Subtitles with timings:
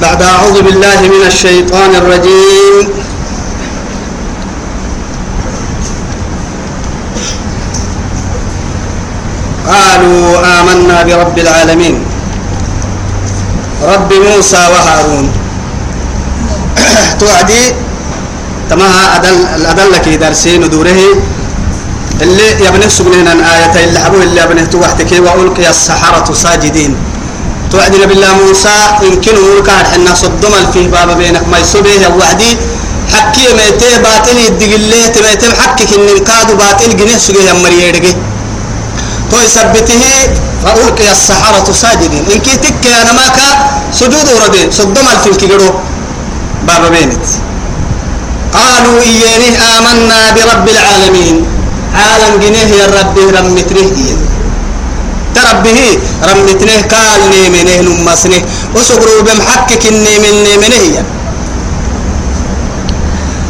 [0.00, 2.88] بعد أعوذ بالله من الشيطان الرجيم.
[9.68, 11.96] قالوا آمنا برب العالمين.
[13.82, 15.26] رب موسى وهارون.
[17.20, 17.72] توعدي
[18.70, 21.00] تماها أدل الأدلة كي درسين ودوره
[22.22, 27.09] اللي يبني سجنين آية اللي حبوه اللي يبني توحتك وألقي السحرة ساجدين.
[27.70, 31.48] توعدي بالله موسى يمكن ولكاد حنا صدم فيه بابا بينك.
[31.48, 32.56] ما يسوبيه وعدي.
[33.14, 38.12] حكي ميتي باطل يدقليه تميتي حكي إن كادو باطل جنيه سجيه مريرجي
[39.30, 40.02] تو يثبته
[40.62, 43.38] فألقي السحرة ساجدين إن كي تك أنا ماك
[43.92, 45.70] سجود وردين صدم الفيل كيرو
[46.66, 47.26] بابا بينت
[48.54, 51.36] قالوا إيانه آمنا برب العالمين.
[51.94, 54.29] عالم جنيه يا ربي رمتنه
[55.34, 55.78] تربه
[56.28, 58.40] رمتنه قال نيمنه نمسنه.
[58.74, 61.04] وسقروا بمحكك النيمن نيمنه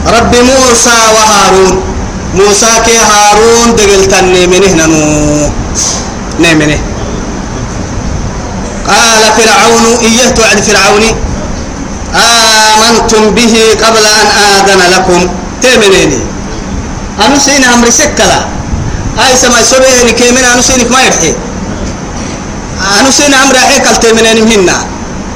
[0.06, 1.82] رب موسى وهارون.
[2.34, 5.02] موسى كي هارون دقلت النيمنه ننو.
[6.41, 6.78] نيمنه.
[8.88, 11.10] قال فرعون إيه توعد فرعوني
[12.14, 15.20] آمنتم به قبل أن آذن لكم.
[15.62, 16.19] تيمنيني.
[17.26, 18.41] أنا سين أمر سكلا.
[19.20, 21.32] أي سما سبيه كيمن أنا سينك ما يرحي.
[22.80, 24.76] أنا سين أمر حيك التيمنيني منا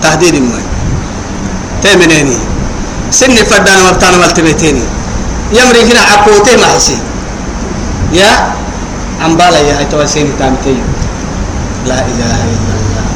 [0.02, 0.60] تهديد ما
[1.82, 2.38] تيمنيني
[3.10, 4.84] سن فدان مرتان ملتبتيني
[5.52, 6.98] يمري هنا عقوتي ما حسي
[8.12, 8.30] يا؟
[9.24, 10.76] عمبالا يا هاي توسيني تامتي
[11.86, 13.06] لا إله إلا الله.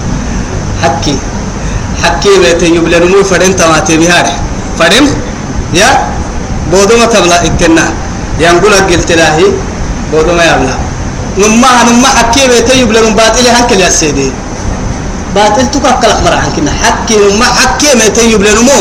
[0.83, 1.17] حكي.
[2.05, 4.35] حكي بيت يبلن مو فرن تماتي بهاره
[4.79, 5.07] فرن
[5.75, 5.89] يا؟
[6.73, 7.85] بودو ما تبلا إكنا
[8.41, 9.47] ينقول قلت لاهي
[10.13, 10.75] بودو ما يبلا
[11.39, 14.33] نما نما حكي بيت يبلن باطل هنكل يا سيدي
[15.35, 18.79] باطل تكاكل أخبار عنكنا حكي نما حكي بيت يبلن مو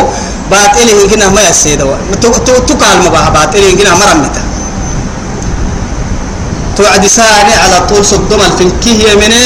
[0.52, 1.84] باطل هنكنا ما يا سيدي
[2.68, 4.42] تكال مباح باطل هنكنا مرمتا
[6.78, 9.46] توعد ساني على طول صدوم الفنكيه يمنه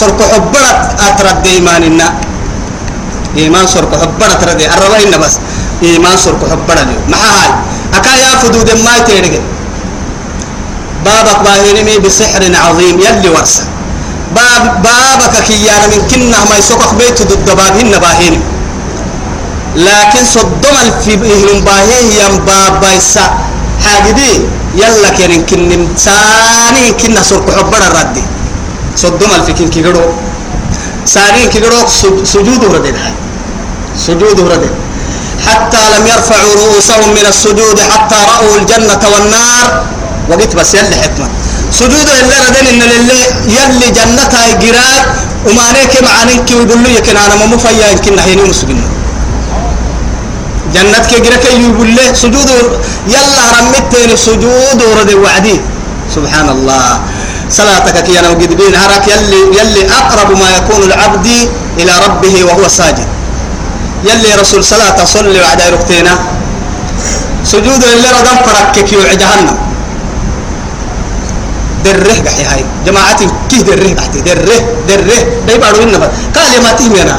[0.00, 2.06] سرق حبرت أترد إيماننا
[3.36, 5.34] إيمان سرق حبرت ردي الرواية بس.
[5.82, 7.50] إيمان سرق حبرت مع هاي
[7.94, 9.34] أكا يا فدود ما تيرج
[11.04, 13.64] بابك باهينمي بسحر عظيم يلي ورسا
[14.36, 18.36] باب بابك كيانا من كنا ما يسوقك بيت ضد بابهن باهين
[19.76, 23.24] لكن صدم في بهم باهي يم باب بايسا.
[23.84, 24.32] حاجدي
[24.74, 28.24] يلا كن كن ثاني كنا سرق حبرت ردي
[28.96, 30.06] صدوم الفكين كيغرو.
[31.06, 31.86] سارين كيغرو
[32.24, 32.62] سجود
[33.02, 33.14] هاي
[34.06, 34.74] سجود وردين
[35.46, 39.66] حتى لم يرفعوا رؤوسهم من السجود حتى رأوا الجنة والنار.
[40.30, 41.28] وقت بس يلي حكمة.
[41.72, 43.20] سجود اللي ردين إن اللي
[43.56, 44.96] يلي جنتها جراي
[45.46, 48.82] وما عليك معنيك ويقول لي يمكن أنا ما مفيا يمكن نحيني مسجنا
[50.74, 52.50] جنة كجرك يقول له سجود
[53.06, 55.60] يلا رمتين سجود ورد وعدي.
[56.14, 57.00] سبحان الله
[57.50, 61.28] صلاتك أنا وقد بين هرك يلي يلي أقرب ما يكون العبد
[61.78, 63.08] إلى ربه وهو ساجد.
[64.04, 66.14] يلي رسول صلاة صلي وعد ركتينا.
[67.44, 69.69] سجود اللي ردم فرك كي جهنم.
[71.84, 74.58] دره قحي هاي جماعتي كي دره قحتي دره
[74.88, 77.16] دره داي بارو إنما قال ما تهمنا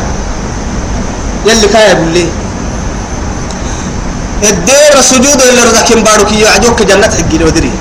[1.46, 2.28] يلي كايا بالله
[4.50, 7.72] الدير سجود اللي ردكين بارو كي يعجوك جنة حقي ودري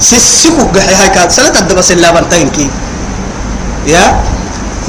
[0.00, 2.66] سسكو قحي هاي كانت سنة الدبس اللي بنتين كي
[3.86, 4.04] يا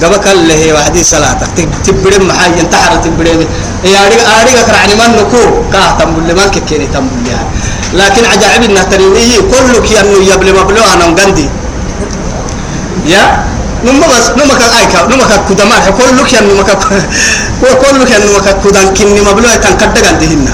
[0.04, 1.38] قبك اللي هي وحدي صلاة
[1.86, 3.48] تبرم محاي انتحر تبرم
[3.84, 7.48] يا أريد أريد أكره عن من نكو كاه تنبل ما كيني تنبل يعني
[7.94, 11.50] لكن عجائب إنها تريني كله كي أنه يبلي مبلو أنا مغندي
[13.06, 13.44] يا؟
[13.86, 16.74] نما بس نما كان أيكا نما كان كدمان كله كي أنه مكا
[17.84, 20.48] كله كي أنه مكا كدان كني مبلو كان كدك عندهن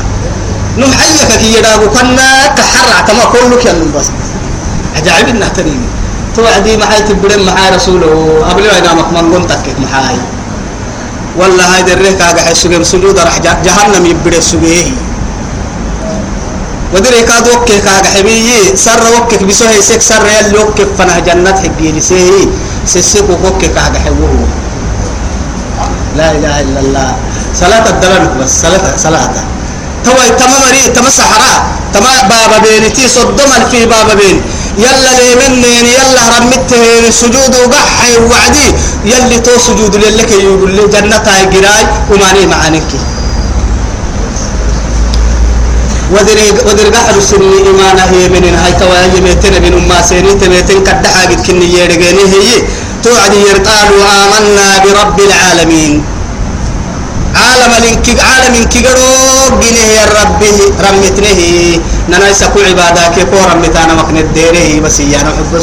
[0.77, 2.99] نم حيك كي يدابو كنا كحرع.
[3.07, 4.09] تما كله كي أنه بس.
[4.97, 5.87] عجائب إنها تريني
[6.35, 8.43] توعدي محاي تبرم محاي رسوله.
[8.51, 10.17] أبلي أنا مكمن قنتك محاي.
[11.37, 14.91] والله هاي دريه كاغا حسوغم سجود راح جهنم يبري سوغيه
[16.93, 18.73] ودري كاد وكي كاغا حبيي.
[18.75, 22.49] سر وكي بسو هي سك سر يل وكي فنا جنة حقي لسيه
[22.85, 24.47] سسكو وكي كاغا حبوه.
[26.17, 27.09] لا إله إلا الله.
[27.55, 29.33] صلاة الدلال بس صلاة صلاة.
[30.05, 31.53] توا تما مري تما سحرا
[31.93, 34.41] تما بابا بينتي صدم في بابا بين
[34.85, 38.67] يلا ليمنين يلا رمتين سجود وقحي وعدي
[39.11, 42.91] يلي تو سجود لك يقول لي جنة جراي وماني معانك
[46.13, 51.41] ودري قحر السني إيمانا هي من هاي توا يمتين بين أمة سيري تمتين كدحا قد
[51.47, 52.49] كني يرجعني هي.
[53.03, 53.33] توعد
[53.67, 56.03] قالوا آمنا برب العالمين.
[57.43, 59.09] عالم لنك عالم كيغرو
[59.61, 60.51] بنه يا ربي
[60.85, 61.41] رمتنه
[62.09, 65.53] نانا يسكو عبادك كو رمتانا مكن الديره بس يا أنا حب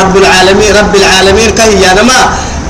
[0.00, 2.18] رب العالمين رب العالمين كهي يا ما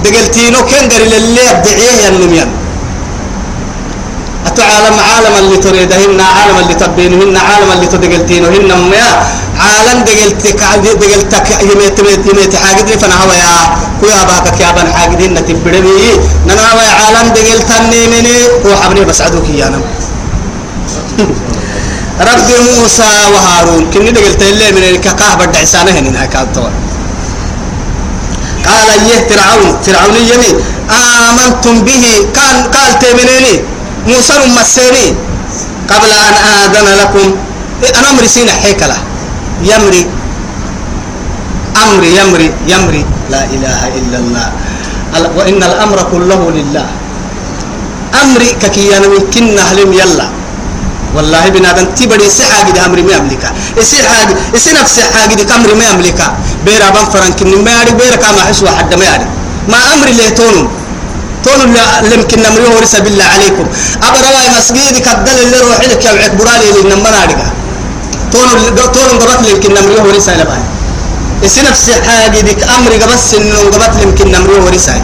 [0.04, 2.48] دقلتينو قال للي ادعيه يا النميان
[4.46, 9.04] أتعالم عالم اللي تريدهن عالم اللي تبينهن عالم اللي تدقلتينهن ما
[9.64, 13.54] عالم دقلتك دقلتك يميت يميت يميت حاجدني فأنا هو يا
[14.00, 16.10] كويا باك يا بن حاجدين تبرمي
[16.46, 18.36] نانا هو عالم دقلتني مني.
[18.66, 19.82] هو حبني بس عدوك يا نم.
[22.28, 26.68] ربي موسى وهارون كني دقلت اللي من الكاكاه بدع عسانه هنا كانتوا
[28.66, 30.50] قال يه فرعون فرعون يمي
[30.90, 32.04] آمنتم به
[32.36, 33.54] كان قال تمنيني
[34.06, 35.06] موسى مسيني
[35.88, 37.28] قبل أن آذن لكم.
[37.98, 38.96] أنا أمري سينا حيكلة
[39.62, 40.06] يمري.
[41.84, 43.04] أمري يمري يمري.
[43.30, 44.48] لا إله إلا الله.
[45.36, 46.86] وإن الأمر كله لله.
[48.22, 50.28] أمري ككيانا من كنا هلم يلا.
[51.14, 53.12] والله بنادم تبدي سحاجي ده أمري ما
[54.54, 56.34] يصير نفس حاجة دي أمري ما يملكها
[56.66, 59.26] بير أبان فرنك ما يعرف بير كما حسوا حد ما يعرف
[59.68, 60.30] ما أمري اللي
[61.44, 61.76] تونو تون
[62.10, 63.66] لمكن نمري ورسا بالله عليكم.
[64.02, 67.42] أبرا مسجد كدل اللي روح لك يا وعك برالي اللي نمنا عليك
[68.32, 68.48] تون
[68.94, 70.64] تون قبط لمكن نمري ورسا لبعي
[71.42, 74.96] يصير نفس حاجة ديك أمري قبس إنه قبط لمكن نمري ورسا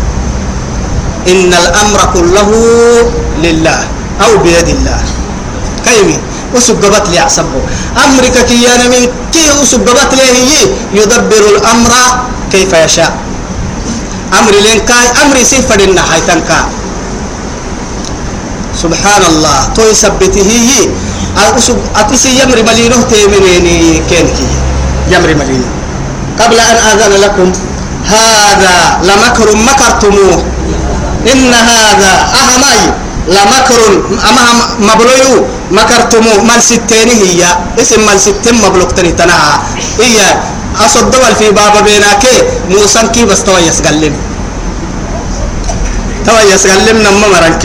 [1.33, 2.49] إن الأمر كله
[3.44, 3.81] لله
[4.25, 5.00] أو بيد الله.
[5.85, 6.19] كيمي؟
[6.55, 7.61] وسقبت لي أعصبه
[8.05, 10.53] أمرك كي أنا من كي وسقبت لي هي
[10.94, 11.93] يدبر الأمر
[12.53, 13.12] كيف يشاء.
[14.32, 16.61] أمر لين كاي أمر سفر النحاي تنكا.
[18.82, 20.90] سبحان الله تو يثبته هي.
[21.37, 24.49] أسب أتسي يمر ملينه تيمنيني كينكي
[25.12, 25.69] يمر ملينه
[26.40, 27.52] قبل أن آذن لكم
[28.05, 30.44] هذا لمكر مكرتموه.
[31.32, 32.81] إن هذا أهمي
[33.29, 33.81] لمكر
[34.29, 34.43] أما
[34.81, 35.37] مبلوي
[35.70, 36.40] مكرتموه.
[36.44, 37.44] مال ستين هي.
[37.81, 39.62] اسم مال ستين مبلوك تنها
[40.00, 40.17] هي
[40.84, 42.25] أصد دول في بابا بيناك
[42.70, 44.14] موسى كي بس توا يسقلم
[46.26, 47.64] توا يسقلم نما مرنك.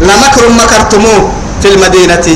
[0.00, 1.32] لمكر مكرتموه
[1.62, 2.26] في المدينة.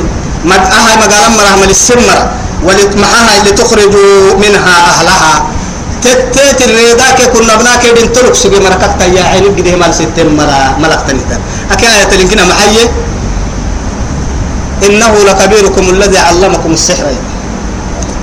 [0.44, 2.18] مد أها مقالا مرحمل السمر
[2.62, 5.34] ولتمحها لتخرجوا منها أهلها.
[6.02, 10.78] تتت الريدا كي كنا بناك دين تلوك سجى مركك تيا عينك قده مال ستين مرا
[10.78, 11.40] ملك تنيتان
[11.70, 12.84] أكيد آية تلينكنا محيي
[14.86, 17.06] إنه لكبيركم الذي علمكم السحر.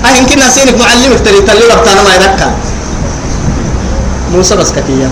[0.10, 2.48] أهين كنا سينك معلمك تري تلي ربطانا ما يركا
[4.34, 5.10] موسى بس كتيا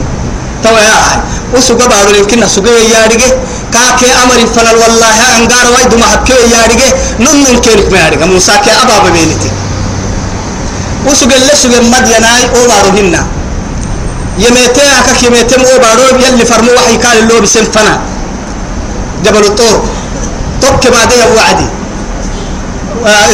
[0.63, 1.17] توا يا أخي
[1.53, 3.29] وسوق بارو لكن سوق يا رجع
[3.73, 8.51] كاكي أمر فلل والله أنقار وايد ما حكي يا رجع نن كيرك ما رجع موسى
[8.63, 9.49] كي أبا ببينتي
[11.07, 13.21] وسوق اللي سوق مديناي أو بارو هنا
[14.43, 17.93] يميتي أكاك يميتي أو بارو يلي فرمو وحي قال اللو بسم فنا
[19.25, 19.77] جبل الطور
[20.61, 21.67] توك بعدها وعدي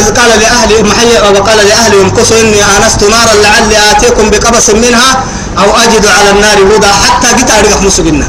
[0.00, 5.10] إذ قال لأهل محي وقال لأهل امكثوا إني آنست نارا لعلي آتيكم بقبس منها
[5.58, 8.26] أو أجد على النار هدى حتى جيت أرجع مسجنا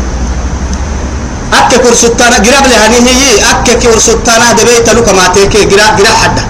[1.53, 6.43] أكك كرسطانا قراب لهني هي أكك كرسطانا دبيت لك ما تيكي قرا قرا حدا.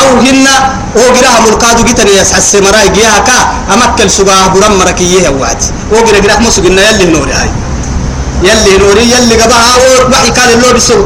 [0.00, 0.54] أو هنا
[0.96, 3.38] أو قرا ملقادو جيت نياس حس مراي جيها كا
[3.74, 5.62] أمكل سباه برام مركيه وعد.
[5.92, 7.50] أو قرا قرا مسجنا يلي نوري هاي
[8.42, 9.72] يلي نوري يلي قبها
[10.12, 10.98] وحي قال اللو بسو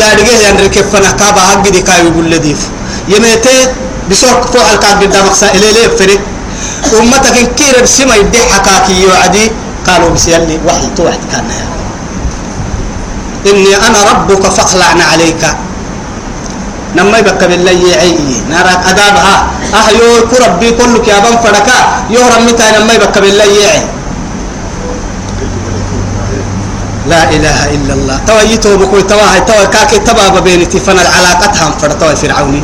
[0.00, 2.60] يا رجال يا ركب فنا كابا حق دي كاي يقول لديف.
[3.08, 3.56] يميتي
[4.10, 6.20] بسوق فوق الكاب قدام مقصا إلي ليه فريق
[7.00, 9.44] أمتك إن كير بسما يدي حكاكي يوعدي
[9.86, 11.44] قالوا بس يلي وحي تو واحد كان
[13.46, 15.42] إني أنا ربك فاخلعنا عليك.
[16.96, 18.18] نما يبقى بالله يعي
[18.50, 19.36] نارك أدابها
[19.76, 21.78] أه يو كربي كلك يا بن فركا
[22.10, 23.82] يهرم متى نما يبقى بالله يعي
[27.08, 28.16] لا إله إلا الله.
[28.28, 32.62] توا يتو بكوي توا هاي توا كاكي تبا بينتي فنا علاقتها فرتوا فرعوني.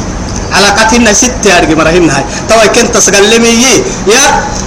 [0.52, 2.24] علاقتنا ستة أرجع مرهن هاي.
[2.48, 3.52] توا كنت تسقلمي
[4.12, 4.24] يا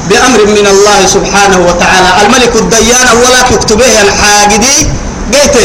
[0.09, 2.09] بأمر من الله سبحانه وتعالى.
[2.21, 4.77] الملك الديان ولا تكتبه الحاجدي
[5.33, 5.55] قيت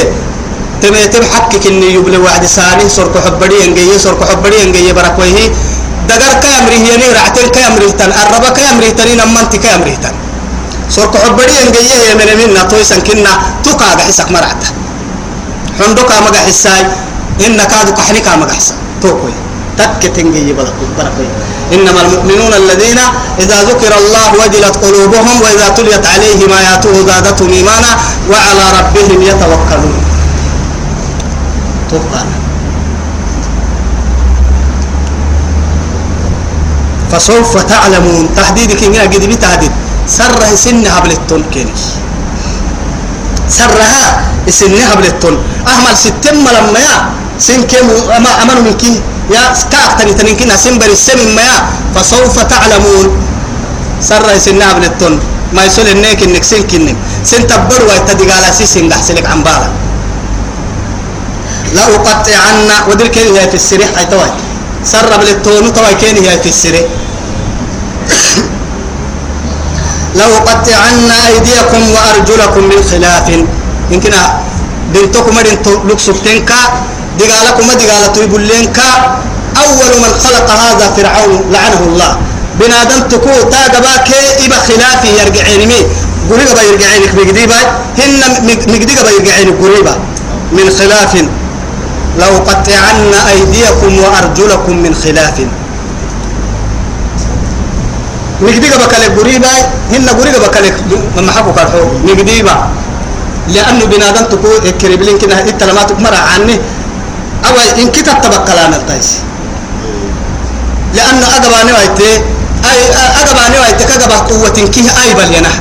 [0.83, 5.49] تميتم حقك إني يبلي وعد ساني سرق حبري إنجي سرق حبري إنجي بركويه.
[6.09, 10.15] دقر كامري هي نير عتين كامري تن الربا كامري تنين أمانتي كامري تن.
[10.97, 13.33] سرق حبري إنجي هي من منا تويسن كنا
[13.65, 14.69] تقع حسك مرعتا
[15.79, 16.83] حندقا مجا حساي
[17.47, 19.33] إن كادو كحنكا مجا حسا توكوي
[19.79, 21.29] تكتنجي بركوي
[21.73, 22.99] إنما المؤمنون الذين
[23.39, 27.93] إذا ذكر الله وجلت قلوبهم وإذا تليت عليهم آياته زادتهم إيمانا
[28.31, 29.99] وعلى ربهم يتوكلون
[31.91, 32.37] توقعنا
[37.13, 39.73] فسوف تعلمون تحديدك من قد بتهديد
[40.07, 41.73] سره سن هبلتون كيني
[43.49, 44.05] سرها
[44.49, 45.35] سن هبلتون
[45.69, 46.97] أهمل ستم لما يا
[47.39, 49.43] سن كم أما أمن من كي يا
[49.73, 51.59] كأكتني تنكنا سن بري سن ما يا
[51.95, 53.07] فسوف تعلمون.
[54.03, 55.15] سره سن هبلتون
[55.53, 59.69] ما يسول النيك إنك سن كنن سن تبر ويتدق على سن دحسلك عن بالا
[61.75, 64.31] لا أقطعن ودل كين هي في السريح أي توي.
[64.85, 66.85] سر بالتون توي كين هي في السريح.
[70.15, 73.29] لو قطعن أيديكم وأرجلكم من خلاف.
[73.91, 74.13] يمكن
[74.95, 76.61] بنتكم بنتو لكسفتنكا
[77.19, 78.91] دقالكم دقالة يبلينكا
[79.65, 82.13] أول من خلق هذا فرعون لعنه الله.
[82.61, 84.09] بنادم تكو تاقباك
[84.45, 85.81] إبا خلافي يرجعيني مي.
[86.31, 87.61] قريبا يرجعينك بقديبا
[87.99, 88.21] هن
[88.69, 89.95] مقديبا يرجعينك قريبا.
[90.53, 91.13] من خلاف.
[92.19, 95.37] لو قطعن أيديكم وأرجلكم من خلاف.
[98.43, 99.49] نقديك بكالك قريبا
[99.93, 100.77] هن قريبا بكالك
[101.17, 101.85] مما حكوا كالحو.
[102.07, 102.57] نقديبا.
[103.49, 106.57] لأنه بنادم تقول كريبلين كنا إنت لما تكمر عني
[107.47, 109.11] أو إن كتب تبقلان التايس.
[110.95, 112.13] لأنه أقباني وايتي
[112.71, 112.79] أي
[113.23, 115.55] أقباني وايتي كقبا قوة كيه أي بل ينح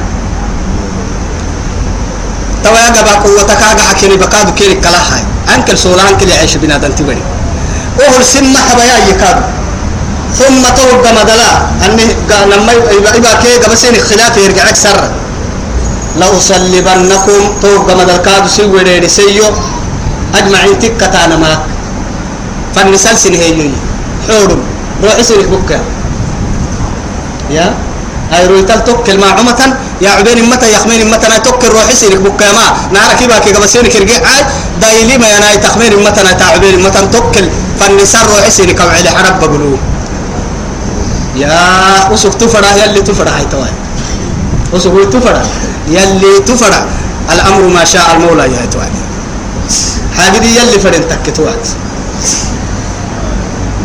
[2.63, 5.23] توا أقبا قوة كاقا حكيني بكادو كيري كلاحاي.
[5.55, 7.23] أنكل سولان كلي عيش بنادم تبري.
[7.99, 9.41] وهو سمة حبايا يكادو.
[10.39, 11.51] ثم توقع مدلا.
[11.85, 12.05] أني
[12.51, 14.99] لما يبقى كي قبسين خلاف يرجعك سر
[16.19, 17.41] لأصلبنكم.
[17.61, 19.47] توقع مدل كادو سيوي ريري سيو.
[20.35, 21.61] أجمعين تكتانا معك
[22.75, 23.71] فالنسال سنهيجي
[24.27, 24.61] حورم.
[25.03, 25.79] روحي سيرك بكا
[27.51, 27.73] يا؟
[28.31, 29.61] هاي رويتال توكل مع عمة
[30.01, 32.65] يا عبين متى يخمين متى نا توكل روحي سيرك بكا ما.
[32.95, 34.19] نارك يبقى كي قبسين كرجع.
[34.81, 37.45] دايلي ما يناي تخمين متى نا تعبين متى توكل
[37.79, 39.77] فالنسال روحي سيرك وعلي حرب بقولوه
[41.35, 43.71] يا وسوف تفرح يلي تفرح هاي توي
[44.73, 45.43] وسوف تفرح
[45.87, 46.83] يلي تفرح
[47.33, 48.89] الأمر ما شاء المولى يا توي
[50.15, 51.67] هذه يلي فرن تكتوات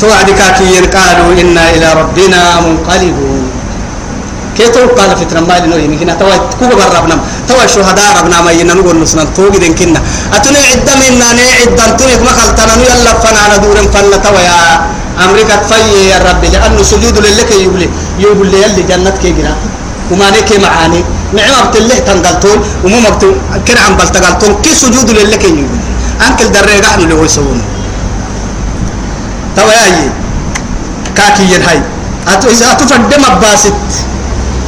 [0.00, 3.42] توعد كاكي قالوا إنا إلى ربنا منقلبون.
[4.56, 7.16] كي تو قال فترة ما لنو يمكن توا كوكا بربنا
[7.48, 10.00] توا شهداء ربنا ما ينن نقول نسنا توجد كنا.
[10.36, 14.56] أتوني عدة منا نه عدة توني ما خلتنا يلا فنا ندور فنا توا يا
[15.24, 19.56] أمريكا تفي يا رب لأنه سجود لك يقولي يقولي يلي جنة كي جرا
[20.10, 21.04] وما نك معاني.
[21.32, 23.34] نعم بتله تنقلتون؟ ومو مبتون
[23.66, 24.52] كنا عم بلتقلتون.
[24.62, 25.66] كي سجود لك يقولي
[26.26, 27.62] أنكل دريقة اللي هو يسوون
[29.56, 30.12] توا يا
[31.16, 31.80] كاكي ينهاي
[32.28, 33.80] أتو إذا أتفدم باسط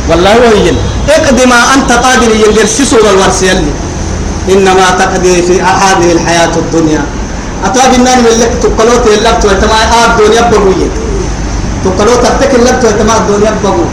[0.09, 0.77] والله وين
[1.09, 3.73] اقضي ما أنت قادر ينجرسسه والورس يلي.
[4.49, 7.03] إنما تقضي في هذه الحياة الدنيا.
[7.65, 10.91] أتواب النار من لك تقلوت اللبت ويتما آب دنيا بقوية
[11.85, 13.85] تقلوت أتك اللبت ويتما الدنيا بقو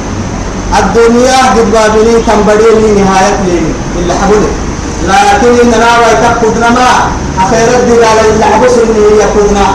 [0.80, 3.60] الدنيا قد بابني تنبريني نهاية لي.
[4.00, 4.52] إلا حبولي
[5.08, 6.90] لكن إن ناوى تقودنا ما
[7.44, 9.66] أخيرت قال إلا حبس إني يقودنا.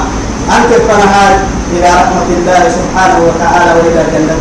[0.56, 1.34] أنت فنهاي
[1.72, 4.38] إلى رحمة الله سبحانه وتعالى وإلى جنته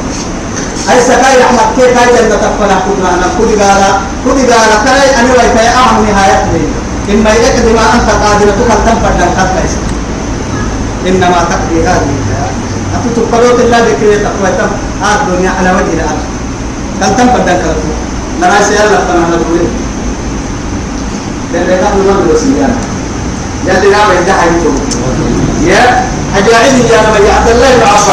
[0.91, 3.81] أي سكاي رحمة كيف هاي جنة تقفنا قودنا أنا كودي قال
[4.25, 6.61] كودي قال كاي أنا ويتاي أهم نهاية لي.
[7.13, 9.69] إما يقضي ما أنت قادر تقل تنفر لن تقل
[11.07, 12.53] إنما تقضي هذه الحياة.
[12.95, 14.71] أتتقلوت الله ذكري تقوى تم.
[15.03, 16.23] هذا الدنيا على وجه الأرض.
[17.01, 17.75] كان تنفر لن تقل
[18.41, 19.67] نرى سيالة فنها نقول.
[21.53, 22.77] لأن نحن نمر وسيانا
[23.65, 24.49] يلي نعم يدعي
[25.65, 26.05] يا
[26.37, 28.09] أجاعبه يا يا عبد الله بن عباس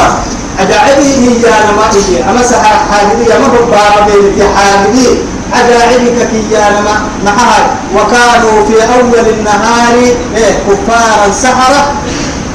[0.59, 1.11] أجاعبه
[1.45, 5.36] يا نما أما سحر حاجبي يا مبارا بين يا حاجبي.
[5.55, 9.95] أجاعبك كي يا نما نهار وكانوا في أول النهار
[10.37, 11.93] إيه كفارا سحرة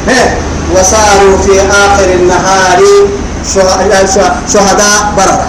[0.09, 0.37] إيه
[0.75, 2.79] وصاروا في آخر النهار
[4.53, 5.47] شهداء بررة.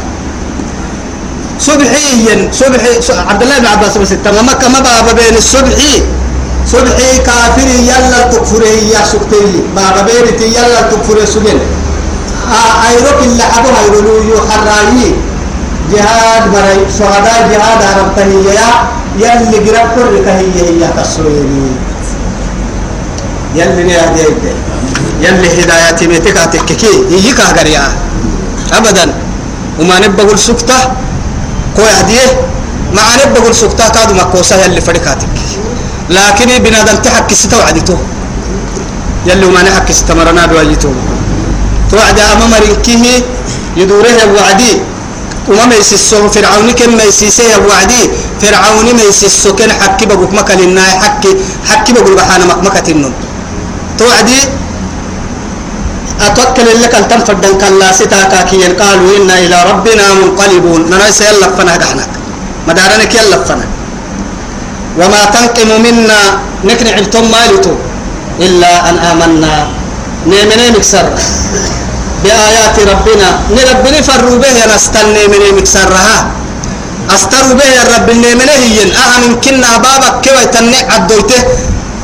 [1.61, 6.03] صبحيا صبحي عبد الله بن عباس بس تمام مكة ما بابا بين الصبحي.
[6.67, 11.59] صبحي كافر يلا تكفره يا سكتي بابا بين يلا تكفره سجن
[12.89, 15.15] أيروك اللي أبو هيرولو يخرايي
[15.91, 18.71] جهاد مري شهداء جهاد عربته يا
[19.19, 21.73] يلي قرب كل هي هي تصويري
[23.55, 24.25] يلي نيادي
[25.21, 27.83] يلي هدايتي بيتك تككي هي كهجريا
[28.73, 29.15] أبدا.
[29.81, 30.79] وما نبغى السكتة
[31.77, 32.29] كوي هديه
[32.95, 35.37] مع نبغى السكتة كادو مكوسة يلي فريقاتك.
[36.11, 37.99] لكن بنادم تحكي ستة وعدته.
[39.27, 40.47] يلي وما نحكي ستة مرنا
[41.91, 42.53] توعد أمام
[43.77, 44.92] يدوره وعدي.
[45.49, 48.03] وما ميسسو فرعون كن ميسيسي وعدي
[48.43, 51.31] فرعون ميسسو كن حكي بقوك مكة لنا حكي
[51.69, 53.15] حكي بقول بحانا مكة النون
[53.99, 54.41] توعدي
[56.23, 60.81] أتوكل لك أن تنفردن كلا ستاكا كي قالوا إنا إلى ربنا منقلبون.
[60.91, 62.07] نرى سيلا فنا دحنا
[62.69, 63.67] مدارنك يلا فنا.
[65.03, 66.21] وما تنقم منا
[66.65, 67.75] نكن عبتم مالتو.
[68.39, 69.55] إلا أن آمنا.
[70.31, 71.07] نيمني مكسر
[72.25, 73.29] بآيات ربنا.
[73.57, 76.17] نربني فروا به نستنى من مكسرها.
[77.15, 81.41] أستروا به يا رب النيمني هي أهم كنا بابك كوي تنع عدويته.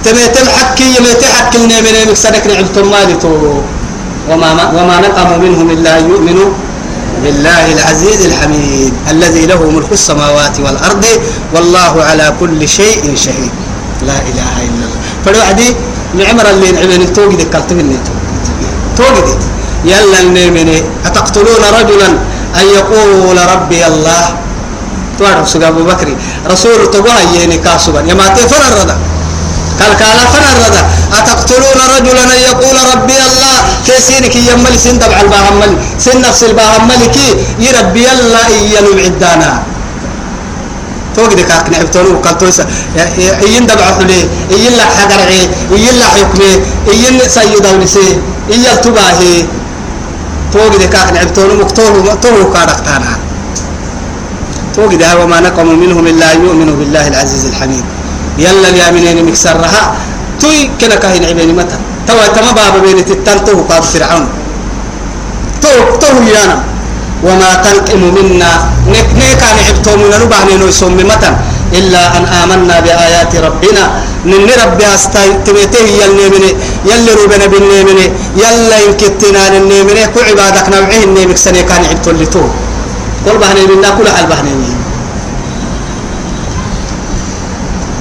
[0.04, 3.34] تميتم حكي يميتي حكي النيمني مكسر نكن عبتم مالتو.
[4.30, 6.50] وما وما نقموا منهم إلا يؤمنوا
[7.22, 11.04] بالله العزيز الحميد الذي له ملك السماوات والأرض
[11.54, 13.54] والله على كل شيء شهيد.
[14.08, 15.00] لا إله إلا الله.
[15.24, 15.68] فالوعدي
[16.14, 18.12] معمر اللي نعمل توجد كالتم النيتو
[18.96, 19.40] توجد
[19.84, 22.08] يلا النيمني أتقتلون رجلا؟
[22.60, 24.24] أن يقول ربي الله.
[25.18, 26.08] توارد سجى أبو بكر
[26.46, 28.00] رسول تقوى يني كاسبا.
[28.08, 28.96] يا ما تفر الرضا
[29.80, 30.82] قال قال فنا الرضا
[31.18, 33.56] أتقتلون رجلا؟ أن يقول ربي الله.
[33.86, 37.28] كيسينك يمل سن دبع الباهمل سن نفس الباهمل كي.
[37.58, 39.62] يربي الله إيانو عدانا
[41.16, 42.66] توقد كاك نعبتونو قلتوسا
[43.42, 45.42] إيين دبع حلي إيين لك حقرعي
[45.74, 46.52] إيين لك حكمي
[46.88, 48.08] إيين سيد ونسي
[48.50, 49.34] إيين تباهي
[50.52, 53.12] توقد كاك نعبتونو مكتوه مكتوه كاركتانا
[54.74, 57.84] توقد وما نقم منهم إلا يؤمنوا بالله العزيز الحميد.
[58.38, 59.82] يلا يا منين مكسرها
[60.40, 64.24] توي كنا كاين عبيني متى؟ توا تما بابا بين تتنتو قاب فرعون.
[65.62, 66.56] تو تو يانا.
[67.26, 68.50] وما تنقم منا.
[68.92, 71.30] نك نيكا نعبتو من نبعني نوسم متى؟
[71.74, 73.84] إلا أن آمنا بآيات ربنا.
[74.26, 76.50] نن ربي أستاي تبيته يلني مني
[76.90, 78.06] يلي روبنا بالنيمني
[78.42, 82.42] يلا ينكتنا النيمني كو عبادك نوعيه النيمك سنة كان عبتو اللي تو
[83.26, 84.52] قل بهني منا كل حال بهني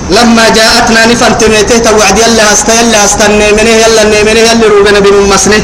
[0.09, 5.15] لما جاءتنا نفن تميته توعد يلا هستا يلا هستنى منه يلا نيمنه يلا روبنا بن
[5.33, 5.61] مسنه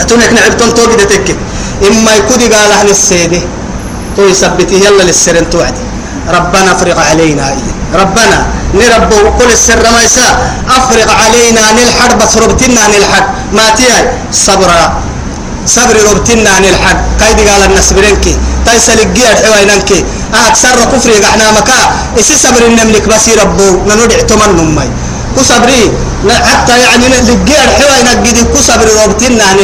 [0.00, 1.28] أتونك نعبتون توقد تك
[1.88, 3.40] إما يكون قال أهل السيدة
[4.16, 5.74] تو يثبته يلا للسرن توعد
[6.28, 7.48] ربنا افرغ علينا.
[7.50, 7.74] إيه.
[7.94, 10.28] ربنا نرب وقل السر ما يسا
[10.70, 14.84] افرغ علينا نلحد بس ربتنا نلحد ما تياي صبرا
[15.66, 19.90] صبر ربتنا نلحد كايد قال النسبرنكي تايسل الجير حوينك
[20.34, 21.80] أكثر كفر إحنا مكا.
[22.20, 24.88] إسي صبر النملك بس ربو نندع تمن نمي
[25.36, 25.92] كصبري
[26.50, 29.56] حتى يعني الجير حوينك جدي كصبر ربتنا عن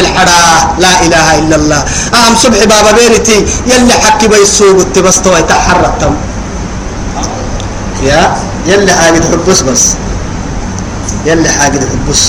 [0.78, 1.84] لا إله إلا الله.
[2.14, 3.38] أهم صبح بابا بيرتي.
[3.66, 6.02] يلي حكي بيسوق التبستوى يتحرك
[8.02, 8.36] يا
[8.66, 9.84] يلي حاجة حبس بس.
[11.26, 12.22] يلي حاجة حبس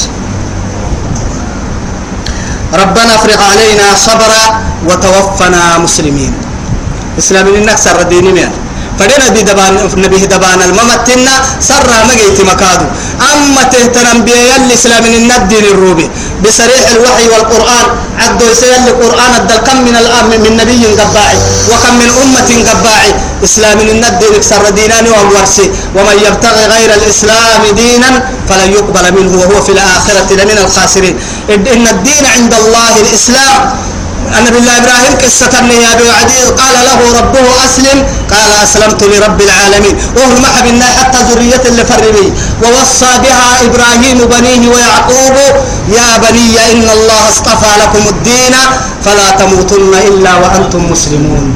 [2.73, 4.43] ربنا افرغ علينا صبرا
[4.87, 6.33] وتوفنا مسلمين.
[7.19, 8.51] اسلامين إنك سر ديني مين
[8.99, 12.87] فدنا دي دبان نبي دبان الممتنا سر ما جيت مكادو.
[13.31, 16.07] أما تهتنم بي يلي اسلامين الدين الروبي.
[16.43, 17.85] بصريح الوحي والقرآن.
[18.21, 21.37] عدو يسال القرآن الدل كم من الام من نبي قباعي
[21.71, 23.11] وكم من أمة قباعي
[23.43, 28.09] اسلامين الدين سر دينان وورسي ومن يبتغي غير الإسلام دينا
[28.49, 31.15] فلن يقبل منه وهو في الآخرة لمن الخاسرين.
[31.49, 33.59] إن الدين عند الله الإسلام
[34.37, 35.53] النبي الله إبراهيم قصة
[35.85, 37.97] يا وعديد قال له ربه أسلم
[38.31, 39.95] قال أسلمت لرب العالمين.
[40.15, 42.27] وهو محبنا حتى ذرية اللي فربي
[42.63, 45.35] ووصى بها إبراهيم بنيه ويعقوب
[45.97, 48.55] يا بني إن الله اصطفى لكم الدين
[49.05, 51.55] فلا تموتن إلا وأنتم مسلمون.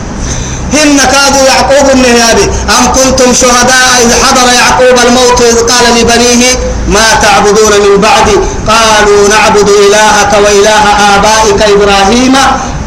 [0.73, 7.15] هن كادوا يعقوب النهابي أم كنتم شهداء إذ حضر يعقوب الموت إذ قال لبنيه ما
[7.21, 10.83] تعبدون من بعدي قالوا نعبد إلهك وإله
[11.15, 12.35] آبائك إبراهيم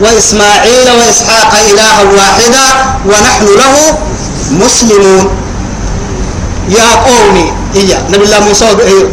[0.00, 2.66] وإسماعيل وإسحاق إلها واحدا
[3.06, 3.74] ونحن له
[4.50, 5.24] مسلمون.
[6.68, 8.66] يا قومي إيا نبي الله موسى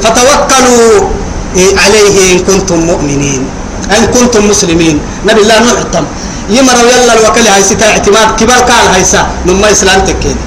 [0.03, 1.09] فتوكلوا
[1.55, 3.41] عليه إن كنتم مؤمنين
[3.97, 4.99] إن كنتم مسلمين.
[5.25, 5.81] نبي الله نوح
[6.49, 10.37] يمر يلا الوكل هاي ستا اعتماد كبار قال هاي سا نما إسلام تكين.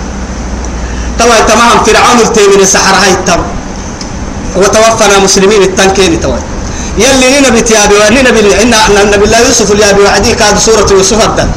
[1.18, 3.57] توا تمام فرعون التيمين السحر هاي التم
[4.56, 6.36] وتوفنا مسلمين التنكين توا
[6.98, 11.48] يلي نبي تيابي وني نبي إن النبي الله يوسف اليابي وعدي كاد سورة يوسف الدن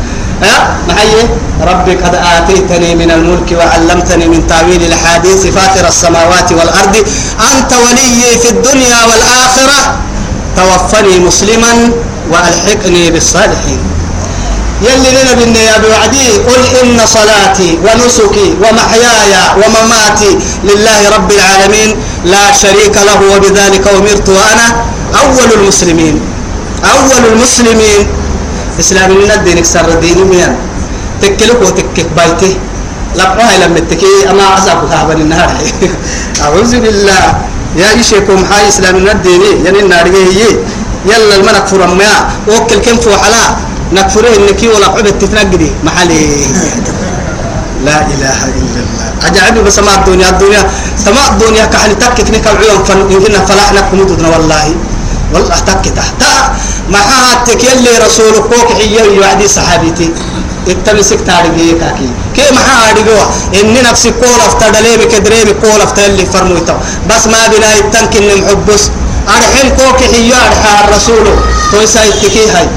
[0.43, 1.13] ها؟ محي
[1.61, 6.95] ربي قد آتيتني من الملك وعلمتني من تأويل الحديث فاطر السماوات والأرض.
[7.51, 9.79] أنت ولي في الدنيا والآخرة.
[10.57, 11.73] توفني مسلما
[12.31, 13.79] وألحقني بالصالحين.
[14.81, 20.31] يلي لنا بالنيا يا بوعدي قل إن صلاتي ونسكي ومحياي ومماتي
[20.63, 21.89] لله رب العالمين
[22.25, 24.67] لا شريك له وبذلك أمرت وأنا
[25.21, 26.21] أول المسلمين.
[26.93, 28.07] أول المسلمين.
[28.79, 30.55] إسلام من الدين اكسر الدين ميان
[31.21, 32.53] تكلك وتكك بايته
[33.15, 35.51] لقوها لما تكي أما عزاك كهبا النهار.
[36.43, 37.25] أعوذ بالله.
[37.77, 39.41] يا إيشيكم حي إسلام من الدين.
[39.65, 40.41] يعني النار هي
[41.05, 42.13] يلا المنك فرم ما
[42.47, 43.70] وكل كم فوحلا.
[43.93, 46.21] نكفره إنك ولا عبد تتنقدي محلي.
[47.85, 49.07] لا إله إلا الله.
[49.25, 50.29] عجائب بس ما الدنيا.
[50.29, 50.61] الدنيا
[51.05, 54.75] سماء الدنيا كحل تكك نكال عيون فن يمكن فلاحنا كمودنا والله.
[55.33, 56.21] والله تك تحت
[56.89, 60.09] ما هاتك يلي رسولك كوك حيو يوعدي صحابيتي.
[60.67, 63.25] التمسك تاريخي كاكي؟ كي ما هاديقوا
[63.59, 66.73] إني نفسي كول افتدلي بكدري بكول افتدلي فرمويتو
[67.09, 68.83] بس ما بنا يتنكن محبس
[69.35, 71.25] أرحل كوك حيو أرحى الرسول.
[71.71, 72.67] تويسا يتكي هاي؟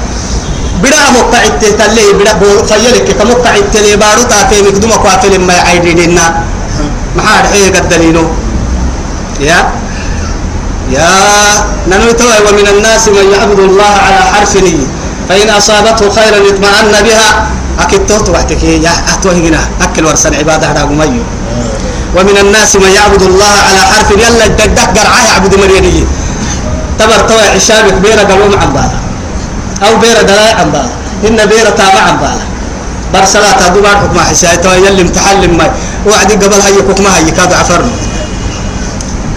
[0.83, 2.33] بدا مقعد تلي بدا
[2.69, 6.25] فيلك كمقعد تلي بارو تاتي مقدوم قاتل ما يعيد لنا
[7.15, 8.23] ما حد حي قدلينو
[9.39, 9.59] يا
[10.95, 11.09] يا
[11.89, 14.77] ننوتوا ومن الناس من يعبد الله على حرف لي
[15.29, 17.29] فإن أصابته خيرا اطمأن بها۔
[17.81, 21.23] أكيد توت وحدك يا أتوه هنا أكل ورسن عبادة على ميو
[22.15, 26.03] ومن الناس من يعبد الله على حرف يلا دقدق قرعه يعبد مريني
[26.99, 28.97] تبر توي عشابك بيرا قالوا مع بالا
[29.83, 30.89] أو بيرا دلاء عن بالا
[31.27, 32.45] إن بيرا تابع عن بالا
[33.13, 35.71] برسلات دوبار حكم حساية يلي امتحان لما
[36.07, 37.91] وعدي قبل هاي حكمها هاي كاد عفرنا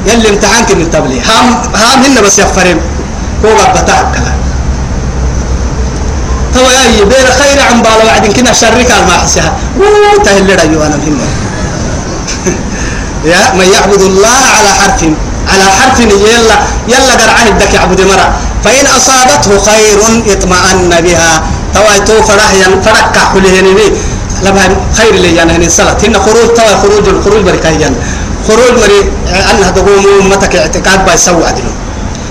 [0.07, 2.81] يلي امتحان كن التبلي هام هام هن بس يغفرين
[3.45, 4.39] هو بتاع الكلام
[6.55, 9.53] تو يا بير خير عن بالا وعدين كنا شرك ما حسها
[10.21, 11.27] وتهل رأيو أنا فينا
[13.33, 15.03] يا من يعبد الله على حرف
[15.53, 16.57] على حرف يلا
[16.89, 18.48] يلا قرعه الدك يعبد مرة.
[18.65, 19.99] فإن أصابته خير
[20.33, 21.43] اطمأن بها.
[21.75, 23.93] تويتو فرح ين فرق حلهني
[24.43, 25.97] لما خير لي يعني هني صلاة.
[26.05, 27.95] هن خروج توأ خروج الخروج بركايا
[28.49, 29.01] خروج مري
[29.51, 31.73] أنها تقوم متك اعتقاد بيسوي عدله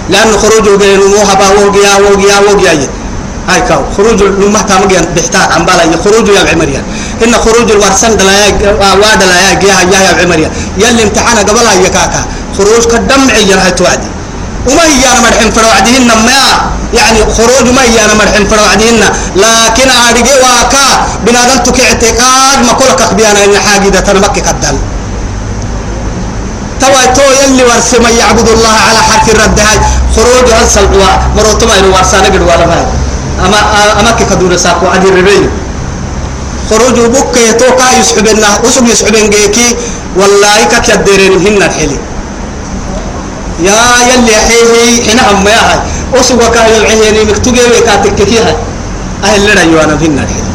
[0.10, 2.88] لأن خروجه بين موهبة وقيا وقيا وقيا
[3.50, 3.82] هاي كاو.
[3.98, 5.98] خروج لما تامجين بحتاج عن بالا.
[6.04, 6.84] خروج يا عمريان
[7.24, 8.52] إن خروج الورسان دلايا
[9.02, 12.26] واد دلايا جيها يا عمريان يلي امتحانه قبلها يا كاكا
[12.58, 14.17] خروج قدم هاي توعدي
[14.68, 16.40] وما هي أنا مرحم فروعدهن ما
[16.94, 19.02] يعني خروج ما هي أنا مرحم فروعدهن
[19.36, 20.86] لكن أرجع واكا
[21.26, 24.78] بنادم تك اعتقاد ما كلك أخبيانا إن حاجة تنمك قدام
[26.82, 29.80] توا تو يلي ورس من يعبد الله على حرف الرد هاي.
[30.16, 32.86] خروج هل سلوا مروتما إنه ورسانة قد ولا ما.
[33.46, 33.60] أما
[34.00, 35.50] أما كدور ساقو عدي الربيع
[36.70, 39.76] خروج بك يتوقع يسحبنا وسق يسحبن جيكي.
[40.16, 42.00] والله كك يديرين هن الحلي.
[43.60, 45.80] يا يلي حيهي حين هم يا هاي.
[46.14, 48.56] وسق كاي العيني مكتوجي وكاتك كي هاي.
[49.24, 50.54] أهل لنا يوانا هن الحلي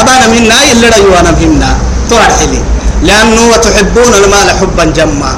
[0.00, 1.62] أبانا منا إلا يوانا هن
[2.10, 2.62] ترى الحلي
[3.02, 5.32] لأنه وتحبون المال حبا جما.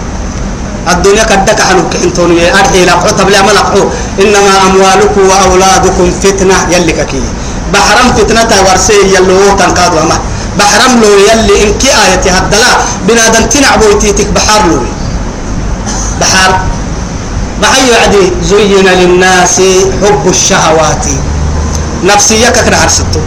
[0.92, 3.82] الدنيا كدك حنوك انتون أرحي لقحو تبلع ملقحو
[4.22, 6.56] إنما أموالكم وأولادكم فتنة.
[6.70, 7.22] يلي كي
[7.72, 10.18] بحرم فتنة ورسي يلو تنقادوا أما.
[10.58, 12.72] بحرم لو يلي إنك آية هدلا.
[13.08, 14.82] بنادم تنعبو يتيتك بحر لو
[16.20, 16.60] بحر.
[17.62, 19.60] بحي عدي زين للناس
[20.02, 21.06] حب الشهوات.
[22.04, 23.20] نفسيك كده حرستو.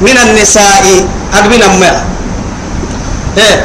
[0.00, 2.04] من النساء أقبل أمه
[3.38, 3.64] إيه.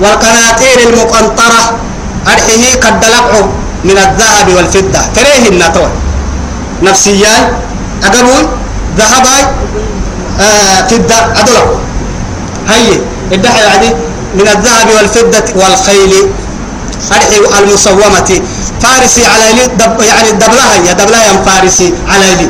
[0.00, 1.78] والقناطير المقنطرة
[2.26, 3.46] أرحيه قد لقعوا
[3.84, 5.00] من الذهب والفضة.
[5.14, 5.90] تريه النطوة
[6.82, 7.52] نفسيا
[8.04, 8.46] أقبل
[8.98, 9.26] ذهب
[10.40, 11.80] آه فضة أدلق.
[12.68, 12.98] هي
[13.32, 13.94] الدحي يعني
[14.34, 16.12] من الذهب والفضة والخيل.
[17.12, 18.30] أرحي المصومة
[18.82, 22.48] فارسي على لي دب يعني دبلها هي دبلها يم فارسي على لي.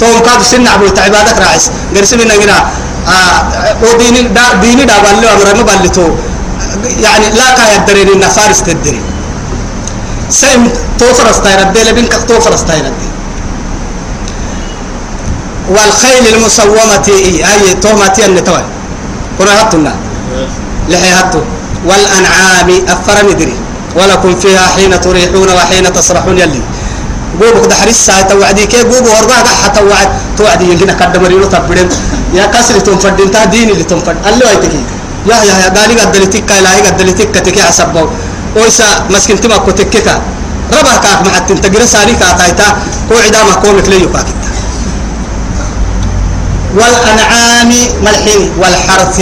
[0.00, 1.70] توم كاد سن عبو تعبادك راعس.
[1.96, 2.58] قرسي من نجنا
[3.08, 6.16] آه وديني دا ديني دا بالله أمر ما بالله
[7.00, 9.00] يعني لا كا يدرين إن فارس تدري.
[10.30, 13.08] سيم توفر استاير الدي لبين كك توفر استاير الدي
[15.68, 17.08] والخيل المسومة
[17.50, 18.64] أي تومتي النتوي
[19.38, 19.94] كنا هاتنا
[20.88, 21.40] لحي هاتو.
[21.86, 23.56] والأنعام أفر مدري.
[23.96, 26.62] ولكم فيها حين تريحون وحين تسرحون يلي.
[27.40, 31.88] قوبك ده حريص ساعة توعدي كي قوبه وربا حتى وعد توعدي يمكن كد مرينو تبرين.
[32.34, 34.82] يا كسر تنفرد انت ديني اللي تنفرد الله يتكي
[35.26, 38.08] يا يا يا قالي قد دلتك لا هي قد دلتك تكي حسبه
[38.56, 40.08] ويسا مسكن تما كتكك
[40.72, 42.68] ربا كاك مع التنتجر ساري كاتايتا
[43.10, 44.48] قوعدا ما كومك ليو كاكتا
[46.76, 47.70] والأنعام
[48.04, 49.18] ملحين والحرث.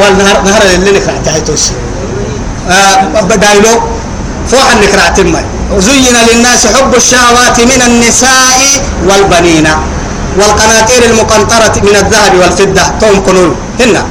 [0.00, 1.60] والنهر نهر اللي نكرع تحيتوش
[2.70, 3.80] آه بدايلو
[4.50, 8.58] فوح النكرع تمي وزين للناس حب الشهوات من النساء
[9.08, 9.68] والبنين
[10.38, 12.82] والقناطير المقنطرة من الذهب والفضة.
[13.00, 14.06] توم كنول هنا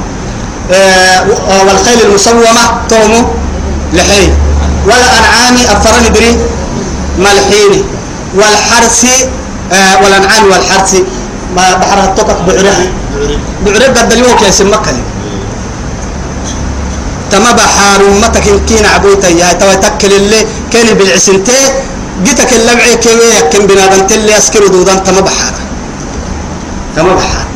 [0.72, 1.26] آه
[1.66, 3.12] والخيل المسومة توم
[3.92, 4.32] لحي.
[4.86, 6.36] والأنعام أفرن دري
[7.18, 7.84] ملحين.
[8.34, 9.04] والحرث
[9.72, 10.94] آه والأنعام والحرث.
[11.56, 12.90] ما بحر التوكك بعره
[13.66, 14.86] بعره قد اليوم يا سمك
[17.32, 20.40] تما بحار أمتك إن كين عبويتا يا توا تكل اللي
[20.72, 21.60] كان بالعسنتي
[22.24, 25.54] جيتك اللبعي كوي يكن بنادم تلي أسكر دودان تما بحار
[26.96, 27.46] تما بحار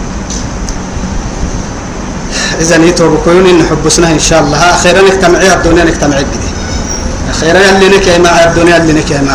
[2.61, 4.57] إذا نيتو بكون إن حبسنا إن شاء الله.
[4.57, 6.51] أخيرا نجتمعي الدنيا نجتمعي بدي.
[7.31, 9.35] أخيرا اللي نكي مع الدنيا اللي نكي مع.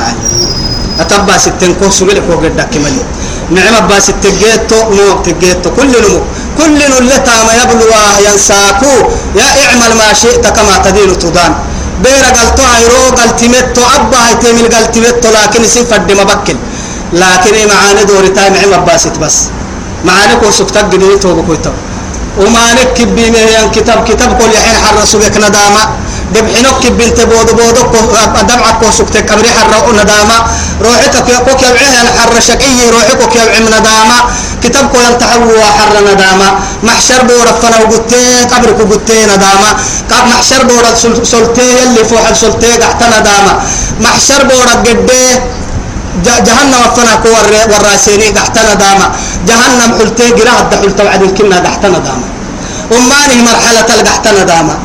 [0.99, 3.03] أتبع ستين كوسو بلك وقدك كمالي
[3.51, 6.21] نعم باس التجيتو مو تجيتو كل نمو.
[6.59, 7.91] كل نلتا ما يبلو
[8.25, 8.93] ينساكو.
[9.39, 11.53] يا اعمل ما شئت كما تدين تدان.
[12.03, 16.57] بيرا قلتو عيرو قلتمتو أبا هيتمل قلتمتو لكن سيفد ما بكل
[17.21, 19.35] لكن معاني دوري تايم عم باسط بس.
[20.05, 21.73] معاني كو سكتك جديد تو بكويتو
[22.37, 25.83] وما نكب بيه كتاب كتاب كل يحين حرسوا بك ندامة.
[26.33, 27.93] دبحنك بنت بود بودك
[28.49, 30.37] دمعك وسكتك قبري حرق ندامة.
[30.81, 34.17] روحك كوك يبعيه الحرشك إيه روحك كوك يبعي ندامة.
[34.63, 36.47] كتابك ينتحو حر ندامة.
[36.83, 39.69] محشر بورا فنا وقلتي قبرك وقلتي ندامة.
[40.11, 40.91] قب محشر بورا
[41.23, 43.53] سلتي اللي فوق سلتي قحت ندامة.
[44.05, 45.25] محشر بورا قدي
[46.25, 49.07] جهنم فنا كور والراسيني قحت ندامة.
[49.47, 52.27] جهنم حلتي قراءة حلت وعد الكنا قحت ندامة.
[52.97, 54.75] أماني مرحلة القحت ندامة.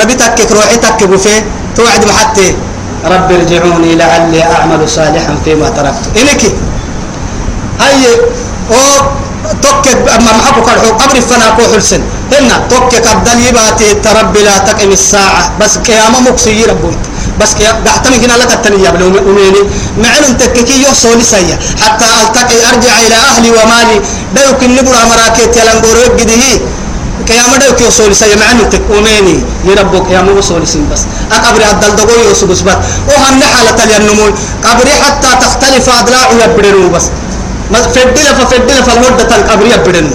[0.00, 1.42] ربيتك روحتك بفي
[1.76, 2.48] توعد محتي
[3.12, 6.04] رب ارجعوني لعلي أعمل صالحا فيما تركت.
[6.16, 6.42] إنك
[7.80, 8.02] هاي
[8.70, 9.06] أو
[9.62, 14.90] توكك أما محكو كرحو قبر فنا كو حلسن هنا توكك الدل يباتي تربي لا تقم
[14.92, 15.42] الساعة.
[15.60, 16.98] بس قيامة مكسي ربوت
[17.40, 19.62] بس كي دعتني هنا لك التنية بلو أميني.
[20.02, 24.00] معلن تككي يوصل سيا حتى ألتقي أرجع إلى أهلي ومالي.
[24.34, 26.60] دايوك النبرة مراكيت يلنبورو يقده
[27.58, 29.44] دايوك يوصل سيا معلن تك أميني.
[29.64, 31.02] يربو قيامة وصول سين بس.
[31.32, 32.62] أقبر الدل دقو يوصل بس.
[33.08, 34.26] وهم حالة الينمو
[34.64, 37.06] قبري حتى تختلف أضلاع يبرنو بس.
[37.94, 40.10] فدلا ففدلا فالمدة القبر يبدن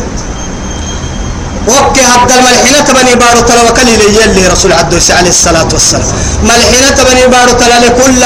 [1.68, 3.98] وكي هبدا الملحنة بني بارو تلا وكلي
[4.36, 6.10] لي رسول عبد عليه الصلاة والسلام.
[6.44, 8.24] ملحنة بني بارو تلا لكل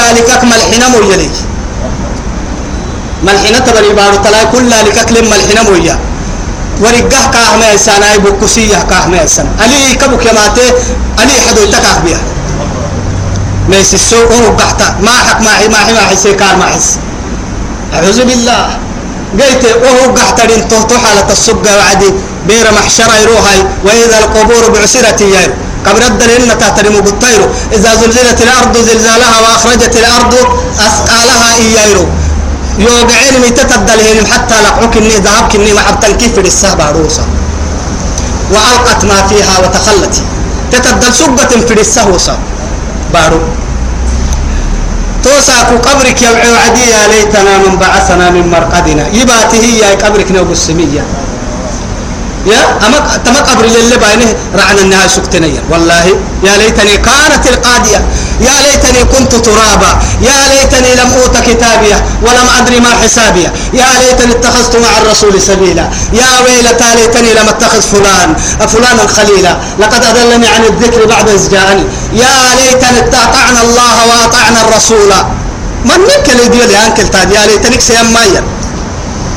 [3.22, 5.98] ملحنة بني بارو تلا كل لكك لم ملحنة مويا
[6.80, 10.66] ورقه كاهما إنسان أي بكسية كاهما إنسان علي كبك يماتي
[11.18, 12.22] علي حدو يتكاه بيها
[13.68, 16.98] ما يسسو ورقحتا ما حك ما حي ما حي ما حي كار ما حس
[17.94, 18.78] أعوذ بالله.
[19.40, 22.10] قلت وهو قحتر انتو حالة السبقة وعدي.
[22.48, 25.54] بير محشر يروهاي وإذا القبور بعسرت يايرو
[25.86, 30.34] قبل الدل إن تهترم بالطير إذا زلزلت الأرض زلزالها وأخرجت الأرض
[30.86, 32.06] أثقالها إيايرو.
[32.78, 37.24] يوقعين ميتتدل هنا حتى لقعك إني ذهبك إني محبتا كيف للسهبة روسا
[38.52, 40.22] وألقت ما فيها وتخلت.
[40.72, 42.38] تتدل سبة في السهوسا
[43.14, 43.40] بارو.
[45.24, 46.30] توساك قبرك يا
[46.64, 49.04] عدي يا ليتنا من بعثنا من مرقدنا.
[49.12, 51.04] يباته يا قبرك نوب السمية
[52.46, 56.06] يا أما تما قبر اللي باينه رعنا النهاية سكتنيا والله
[56.42, 58.00] يا ليتني كانت القادية
[58.40, 64.32] يا ليتني كنت ترابا يا ليتني لم أوت كتابية ولم أدري ما حسابية يا ليتني
[64.32, 68.34] اتخذت مع الرسول سبيلا يا ويلتى ليتني لم أتخذ فلان
[68.68, 71.84] فلانا خليلا لقد أضلني عن الذكر بعد إذ جاءني.
[72.12, 75.12] يا ليتني اطعنا الله وأطعنا الرسول.
[75.84, 78.42] من منك اللي دي لي أنكل يا ليتني سيام مايا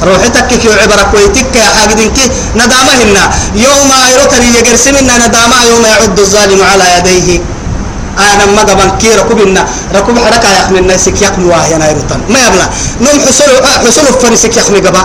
[0.04, 2.18] روحتك كي عبرك ويتك يا حاجدك
[2.56, 3.18] ندامهن
[3.56, 7.40] يوم يرتني يجرسمنا ندامة يوم يعد الظالم على يديه.
[8.20, 12.20] أنا ما قبل كي ركوب النا ركوب حركة يا أخي الناس يقم واه أنا يرتن
[12.30, 12.66] ما يبلا
[13.02, 13.50] نوم حصل
[13.86, 15.04] حصل فريسك يا أخي قبا.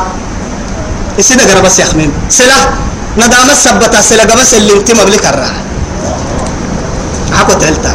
[1.18, 2.58] السيدة قرب بس أخي سلا.
[3.18, 5.60] ندامة سبتة سلا قبا اللي انت مبلك الراحة
[7.32, 7.92] عقد تلتا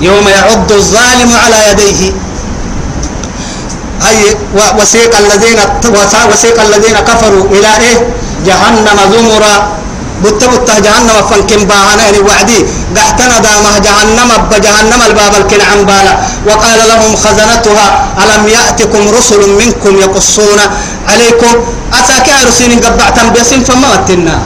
[0.00, 2.12] يوم يعد الظالم على يديه.
[4.08, 4.36] أي
[4.78, 5.58] وسيق الذين
[6.32, 7.96] وسيق الذين كفروا إلى إيه؟
[8.46, 9.56] جهنم زمرا.
[10.24, 12.58] بت بت جهنم فانكم باهنا يعني وعدي.
[12.96, 16.14] قحتنا دامه جهنم بجهنم الباب الكنعم بالا.
[16.48, 17.86] وقال لهم خزنتها
[18.22, 20.60] ألم يأتكم رسل منكم يقصون
[21.08, 21.52] عليكم؟
[21.98, 24.38] أتاك رسين قبعتا بيسين فما متنا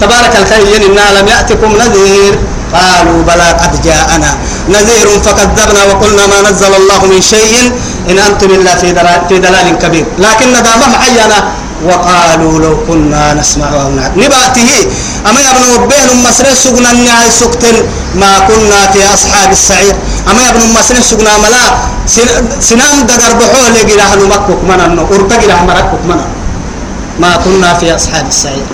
[0.00, 2.38] تبارك الخير إنا لم يأتكم نذير.
[2.74, 4.30] قالوا بلى قد جاءنا.
[4.68, 7.72] نذير فكذبنا وقلنا ما نزل الله من شيء.
[8.10, 10.06] إن أنتم إلا في دلال, في دلال كبير.
[10.18, 11.38] لكن دامه معينا
[11.86, 14.70] وقالوا لو كنا نسمع أو نعلم نبأته.
[15.28, 17.76] أما يبنوا بين مسرين سقنا النهاية سكتن
[18.14, 19.94] ما كنا في أصحاب السعير.
[20.30, 21.64] أما يبنوا مسرين سقنا ملا
[22.60, 26.30] سنام دقر بحول لقي أهل مكوك منن أرتقي لها مركوك منن
[27.20, 28.66] ما كنا في أصحاب السعير.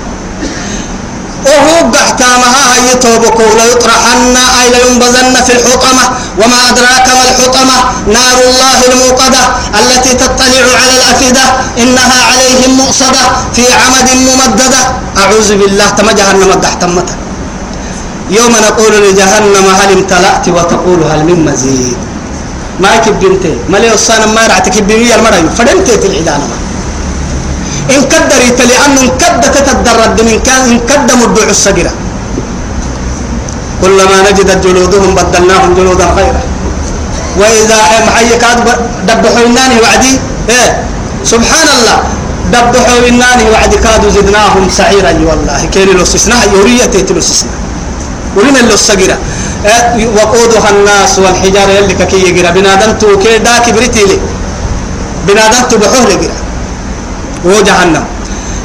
[1.46, 6.04] وهو قحتامها هي توبك ولا يطرحن أي لينبذن في الحطمة.
[6.40, 7.76] وما أدراك ما الحطمة؟
[8.06, 9.42] نار الله الموقدة
[9.80, 11.44] التي تطلع على الأفئدة.
[11.78, 14.82] إنها عليهم مؤصدة في عمد ممددة.
[15.22, 17.16] أعوذ بالله تما جهنم قحتمتها
[18.30, 21.96] يوم نقول لجهنم هل امتلأت وتقول هل من مزيد؟
[22.80, 25.54] ما كبنتي ما الصانم ما رعتك بمية المرأة.
[25.58, 26.46] فدمتي في العدانة
[27.90, 31.92] إن كدريت لأنه إن كد تتدرد من كان إن كد مدعو الصغيرة
[33.82, 36.42] كلما نجدت جلودهم بدلناهم جلودا غيره.
[37.40, 38.44] وإذا محيك
[39.08, 40.18] دبحوا الناني وعدي
[40.48, 40.70] إيه؟
[41.24, 41.98] سبحان الله
[42.52, 45.68] دبحوا الناني وعدي كادوا زدناهم سعيرا والله.
[45.72, 47.50] كيري لو سسنا يورية تيتلو سسنا
[48.36, 49.18] ولنا اللي الصغيرة.
[49.66, 54.18] إيه؟ وقودها الناس والحجارة اللي كي يجرى بنادم تو كي دا كبرتي لي.
[55.28, 56.43] بنادم تبحوه لجرى
[57.44, 58.04] وجهنم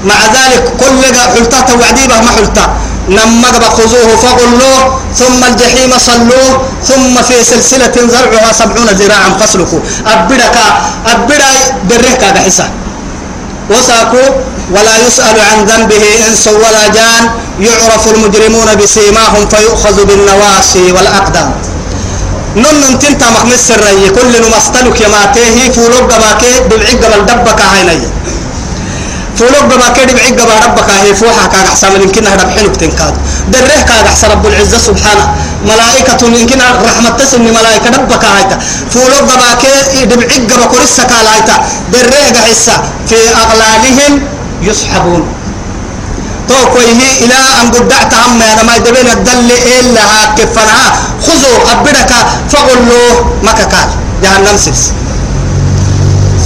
[0.06, 1.02] مع ذلك كل
[1.34, 2.65] حلتا توعدي به ما حلتا.
[3.10, 9.80] نمق خذوه فغلوه ثم الجحيم صلوه ثم في سلسلة زرعها سبعون ذراعا فاسلكوا.
[10.08, 10.58] أبدك
[11.13, 11.52] أبدا
[11.89, 12.68] بريك بحسا
[13.70, 14.30] وساكوا
[14.72, 17.24] ولا يسأل عن ذنبه إنس ولا جان.
[17.60, 21.50] يعرف المجرمون بسيماهم فيؤخذ بالنواصي والأقدام.
[22.56, 28.00] نن تنتا مخمس الرأي كل نمستلك يماتيه فولوك باكي بالعقب الدبك عيني
[29.39, 33.13] فولوك بما كده بعيق بما ربك هي فوحة كان أحسن من يمكن هرب حلو تنكاد
[33.47, 35.25] دره كان أحسن رب العزة سبحانه.
[35.65, 38.58] ملائكة يمكن رحمة تسن ملائكة ربك هايتا
[38.93, 41.56] فولوك بما كده بعيق بما كرسة كالايتا.
[41.93, 42.75] دره حسة
[43.10, 44.13] في أغلالهم
[44.62, 45.23] يسحبون.
[46.49, 50.88] تو كويه إلى أن قدعت عم أنا ما يدبين الدل إلا كفنها
[51.25, 52.12] خذوا أبدك
[52.52, 53.10] فقلوا
[53.43, 53.89] مككال.
[54.23, 54.91] جهنم سلس.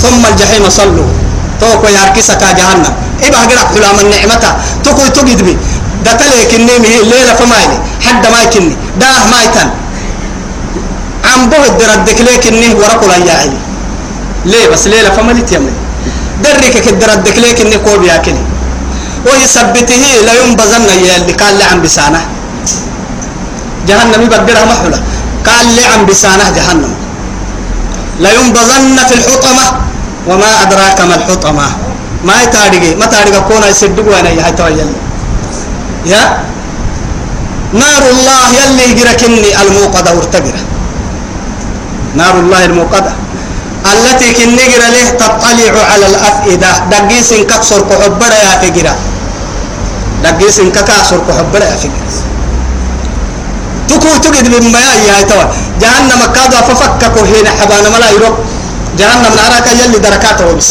[0.01, 1.22] ثم الجحيم صلوا.
[1.63, 2.93] توكو ياركسك جهنم
[3.27, 4.45] إبا قرأ حلام النعمة
[4.83, 5.53] توكو تجد بي
[6.05, 9.69] دتلي كني مه ليلة فمايلي حد ما يكني داه ما يتن
[11.31, 13.51] عم به الدردك ليك إني ورقل أياعي
[14.51, 15.73] ليه بس ليلة فمالي تيمي
[16.43, 18.43] درك كدردك ليك إني كوب ياكلي
[19.27, 22.21] ويثبته لا ينبذن يلي قال لي عم بسانه
[23.87, 24.99] جهنم يبقرها محولة
[25.47, 26.93] قال لي عم بسانه جهنم
[28.23, 29.82] لا ينبذن في الحطمة
[30.27, 31.67] وما أدراك ما الحطمة؟
[32.23, 34.89] ما يتارجي ما تارجي كونا يصدق وأنا يا تويل
[36.05, 36.23] يا؟
[37.73, 40.61] نار الله يلي يجركني الموقدة ورتجرة.
[42.15, 43.13] نار الله الموقدة.
[43.91, 46.71] التي كنجر له تطلع على الأفئدة.
[46.91, 48.95] دقيس كسر كحبرة يا فجرة.
[50.23, 52.13] دقيس كسر كحبرة يا فجرة.
[53.89, 55.45] تكو تجد مما يا توا
[55.81, 58.33] جهنم كذا ففكك هنا حبانا ملا يروح
[58.99, 60.69] جهنم ناراك يلي دركاته وبس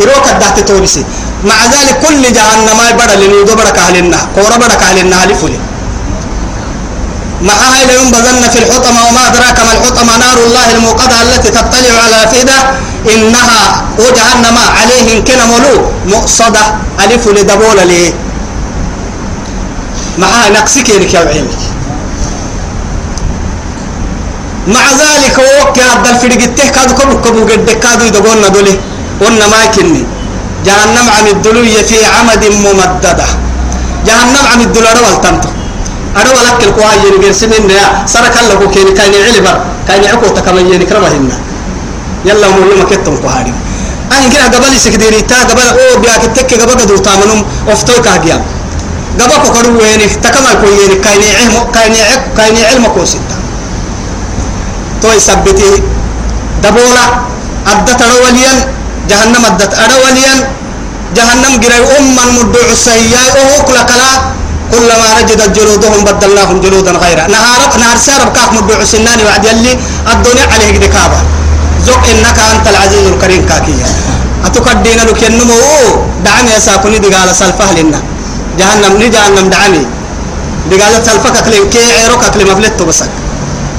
[0.00, 1.04] يروك الدهت توبسي
[1.44, 5.58] مع ذلك كل جهنم يبرا لنودو برك أهلنا قورا برك أهلنا لفلي
[7.42, 12.28] مع هاي لينبذن في الحطمة وما أدراك ما الحطمة نار الله الموقدة التي تطلع على
[12.32, 12.58] فئدة
[13.14, 15.74] إنها وجهنم عليهم كنا ملو
[16.06, 16.64] مؤصدة.
[17.04, 18.12] ألف لدبول ليه
[20.18, 21.58] مع نقصك يا علمك
[24.74, 28.74] مع ذلك وك هذا الفرقته كادو كبو كبو قد كادو يدقون دولي.
[29.20, 30.02] قلنا ما كني
[30.66, 33.28] جهنم عم الدلوية في عمد ممددة.
[34.06, 35.50] جهنم عم الدلوية والتنتو
[36.16, 37.86] أنا ولك القواي ينقل سنين يا.
[38.12, 39.56] سرك الله كيني كاين علبر
[39.88, 41.32] كاين عقو تكمل كرمهن.
[42.28, 43.52] يلا مولو ما كتم قهاري
[44.12, 47.40] أنا كنا قبل سكديري تا قبل أو بياك تك قبل قدو تامنهم.
[47.68, 48.42] أفتوي كهجيام
[49.20, 53.37] قبل كقدو ويني تكمل كويني كاين علم كاين علم كاين علم كوسيتا
[55.02, 55.82] تو يثبتي
[56.62, 57.04] دبولا
[57.72, 58.52] أدت أوليا
[59.10, 60.34] جهنم أدت أوليا
[61.16, 63.24] جهنم جري أما مدع السيئة.
[63.40, 64.12] أهوك لكلا
[64.72, 69.72] كلما نجدت جلودهم بدلناهم جلودا غيرها نهار نهار سارب كاك مدع السنان وعد يلي
[70.12, 71.20] الدنيا عليه دكابة
[71.86, 73.88] زق إنك أنت العزيز الكريم كاكية.
[74.46, 75.60] أتقدين لك ينمو.
[76.24, 78.00] دعني يا ساكني دقال سلفه لنا.
[78.58, 79.82] جهنم ني جهنم دعني
[80.70, 83.10] دقال سلفك أكلم كي عيروك أكلم أفلتو بسك.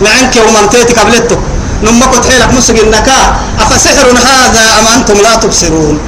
[0.01, 1.39] لعنك ومنتيتك قبلتك.
[1.83, 3.19] نمك تحيلك مسك النكا
[3.59, 5.99] أفسحر هذا أم أنتم لا تبصرون.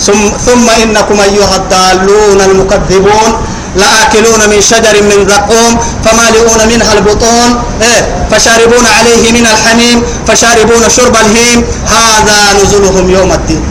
[0.00, 3.30] ثم, ثم إنكم أيها الضالون المكذبون.
[3.76, 5.72] لآكلون من شجر من زقوم
[6.04, 7.50] فمالئون منها البطون.
[7.82, 11.64] إيه؟ فشاربون عليه من الحميم فشاربون شرب الهيم.
[11.86, 13.62] هذا نزلهم يوم الدين.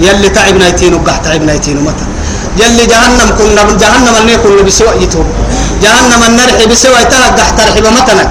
[0.00, 2.06] يلي تعبنا يتين وقح تعبنا يتين متى؟
[2.58, 5.26] يلي جهنم كنا جهنم اللي كنا بسوء يتوب.
[5.84, 8.24] جهنم النرح بسوء تلقح ترحب متنا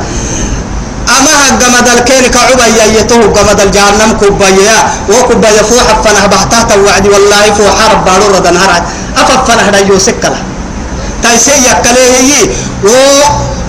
[1.18, 2.66] أما جمد الكين كعبا
[3.00, 4.78] يته جمد الجهنم كوبايا
[5.10, 8.72] وكوبايا فوح فنه بحتها توعد والله فوح رب بارور دنهار
[9.18, 10.40] أفف فنه دا يوسكلا
[11.24, 12.48] تايسي يكليه
[12.84, 12.90] و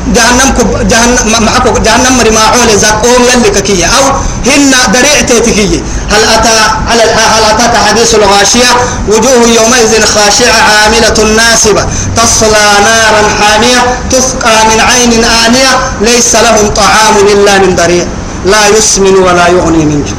[0.07, 3.87] جهنم كب جهنم معكو جهنم مري ما عول زقوم يلي ككية.
[3.87, 4.05] أو
[4.47, 5.81] هن دريع تيتكية
[6.11, 6.59] هل أتى
[6.91, 8.71] على هل أتاك حديث الغاشية؟
[9.09, 11.85] وجوه يومئذ خاشعة عاملة ناصبة
[12.17, 13.81] تصلى نارا حامية
[14.11, 18.05] تسقى من عين آنية ليس لهم طعام إلا من ضريع
[18.47, 20.19] لا يسمن ولا يغني من جوع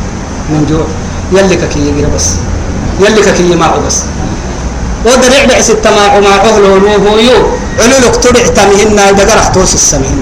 [0.50, 0.88] من جوع
[1.42, 2.26] يلي ككية بس.
[3.00, 3.96] يلي ككية معه بس.
[5.06, 7.40] ودرع بعس التماع مع أهله ونوه يو.
[7.80, 10.22] علولك تدع تمهن دقر احتوس السمهن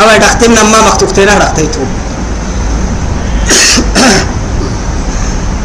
[0.00, 1.80] أما دختنا ما مكتوبتنا رأيتو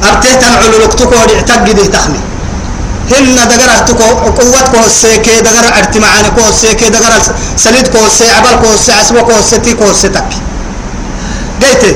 [0.10, 2.22] أرتيت علولك تكو اعتقد تخمي.
[3.12, 4.04] هن دقر احتكو
[4.40, 7.14] قوة كو السيكي دقر ارتي معاني كو السيكي دقر
[7.58, 10.40] سليد كو السي عبال كو السي عسبو كو السي كو السي تكي
[11.62, 11.96] قيتي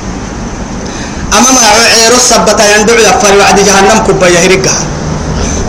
[1.37, 1.61] أما ما
[1.95, 4.83] عيرو السبتا يندعو يفر وعد جهنم كبايا هرقها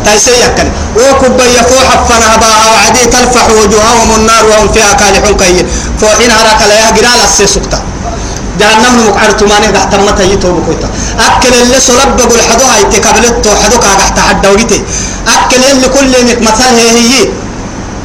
[0.05, 5.67] تايسي يكن وكبايا فوح فنها باها وعدي تلفح وجوههم النار وهم فيها كالحون كي
[6.01, 7.83] فوحين هراك لا يهجرال السيسكتا
[8.61, 10.89] جهنم مقعر تماني تحت متى يتوب كويتا.
[11.27, 14.83] أكل اللي سلب بقول حدو هاي تكبلت حدو كا تحت حد وجتي
[15.29, 17.29] أكل اللي كل مك مثل هي هي.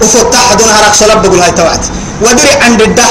[0.01, 1.85] وفتح حدو هراك سلب بقول توعد.
[2.21, 3.09] ودري عند الده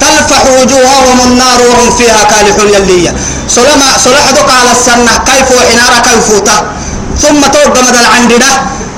[0.00, 3.12] تلفح وجوههم النار وهم فيها كالحون يليا.
[3.48, 6.26] سلما سلحدك على السنة كيف وحنارا كيف
[7.22, 8.50] ثم توقع مدى العندنا.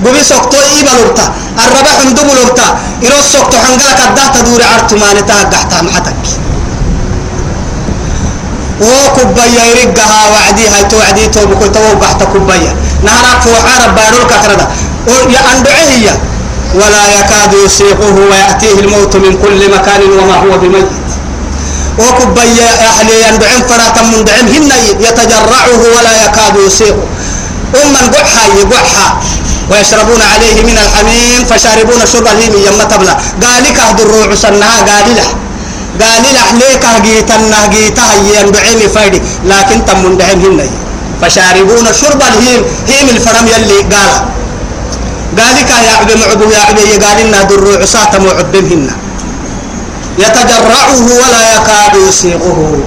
[0.05, 1.27] قبي سوكتو إيبا لبتا
[1.65, 2.67] الربا حندوب لبتا
[3.05, 6.25] إرو سوكتو حنقلك الده تدور عرتو مانتا قحتا محتك.
[8.81, 12.73] وكبايا يرقها وعدي هاي توعدي تو بكل تو قحتا كبايا.
[13.03, 14.67] نهارك فوحا ربانو الكاكردا
[15.35, 16.15] يا أندعيه
[16.75, 20.89] ولا يكاد يسيقه ويأتيه الموت من كل مكان وما هو بميت.
[21.99, 27.07] وكبيا أهلي يندعم فراتا من دعم هن يتجرعه ولا يكاد يسيقه.
[27.85, 29.21] أما قحا يقحا
[29.71, 33.13] ويشربون عليه من الحميم فشاربون شرب الهيم يما تبلا
[33.43, 35.29] قال لك أهد الروع سنها قال له.
[36.01, 39.23] قال له ليك هجيتنا هجيتها يندعم فايدي.
[39.45, 40.71] لكن تم من دعم هن
[41.23, 44.13] فشاربون شرب الهيم هيم الفرم يلي قال
[45.37, 48.91] قال لك يا عبد معبو يا عبد قال لنا در عصاة معبمهن
[50.19, 52.81] يتجرعه ولا يكاد يسيغه.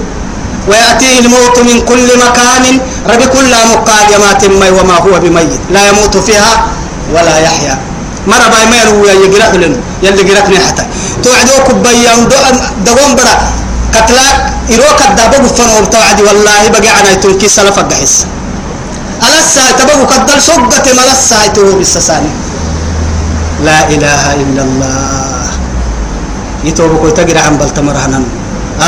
[0.68, 2.64] ويأتيه الموت من كل مكان
[3.10, 5.60] ربي كل مقادمات مي وما هو بميت.
[5.70, 6.66] لا يموت فيها
[7.14, 7.78] ولا يحيا.
[8.26, 10.84] مرة باي ما يروي يقرأ لنا يلي قرأتني حتى.
[11.22, 12.28] توعدوك بيان
[12.86, 13.34] دوام برا.
[13.94, 14.36] قتلاك
[14.70, 18.26] إروك الدابو فنو بتوعدي والله بقي عنا يتنكي سلفك حس
[19.28, 22.32] ألسا تبقوا قدل سقة ملسا يتوه بالسساني.
[23.64, 25.46] لا إله إلا الله.
[26.64, 28.24] يتوب كوي تجري عن بلت مرهنن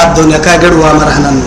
[0.02, 1.42] الدنيا كاجر ومرهنن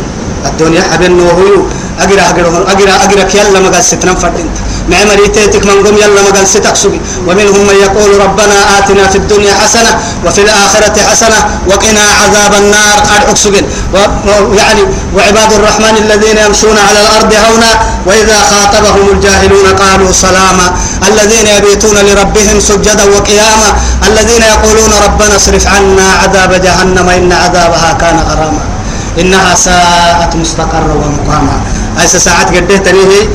[0.45, 1.63] الدنيا حبل نوهو
[2.03, 4.49] أجرا أجرا أجرا أجرا كيلا ما قال ستنا فردين.
[4.89, 9.17] مع مريتك من قم يلا ما قال ستك سبي ومنهم من يقول ربنا آتنا في
[9.17, 9.91] الدنيا حسنة
[10.25, 11.39] وفي الآخرة حسنة
[11.69, 12.97] وقنا عذاب النار.
[13.15, 13.65] أدعك سبين
[14.59, 14.81] يعني
[15.15, 17.71] وعباد الرحمن الذين يمشون على الأرض هونا
[18.05, 20.67] وإذا خاطبهم الجاهلون قالوا سلاما.
[21.07, 23.69] الذين يبيتون لربهم سجدا وقياما.
[24.07, 28.63] الذين يقولون ربنا اصرف عنا عذاب جهنم إن عذابها كان غراما.
[29.19, 31.61] إنها ساءت مستقرا ومقاما.
[31.99, 33.25] أي ساعات قديه تريه؟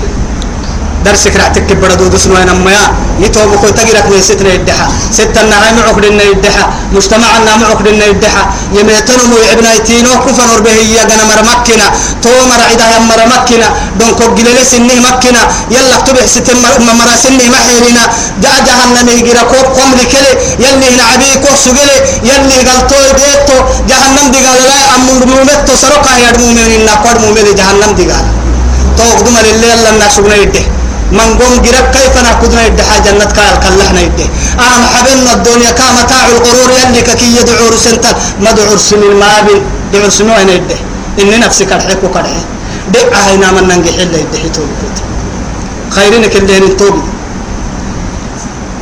[1.03, 2.71] درسك راح تكب بردو دسنو أنا ما
[3.19, 4.87] يتوب كو تجرك من ستنا يدحا.
[5.11, 6.65] ستنا معك لنا يدحا.
[6.95, 8.43] مجتمعنا معك لنا يدحا.
[8.79, 11.87] يميتنو مو ابن ايتينو كفن وربه يا جنا مرمكنا
[12.23, 15.43] تو مرعيدا يا مرمكنا دون كو جلل سنه مكنا.
[15.75, 16.57] يلا تبع ستن
[16.99, 18.05] مرا سنه محيرنا.
[18.43, 20.33] جاء جهنم يجرا كو قوم لكله
[20.65, 21.97] يلي هنا عبي كو سجله
[22.31, 23.59] يلي قالتو ديتو
[23.91, 28.27] جهنم دي قال لا أمر مومتو سرقا يا مومنين نقد مومن جهنم دي قال.
[28.99, 30.65] تو قدم لله الله الناس يده
[31.19, 34.27] من قوم جرب كيف نأخذنا يدها جنة كال كلحنا يده
[34.65, 39.59] أهم حبلنا الدنيا كمتاع الغرور يلي كي يدعو رسنتا مدعو رسن المابن
[39.93, 40.77] دعو رسنو هنا يده
[41.21, 42.47] إني نفسي كرحك وكرحك.
[42.95, 44.69] دعا هنا من ننجح إلا يده توب
[45.91, 46.97] خيرين كلين توب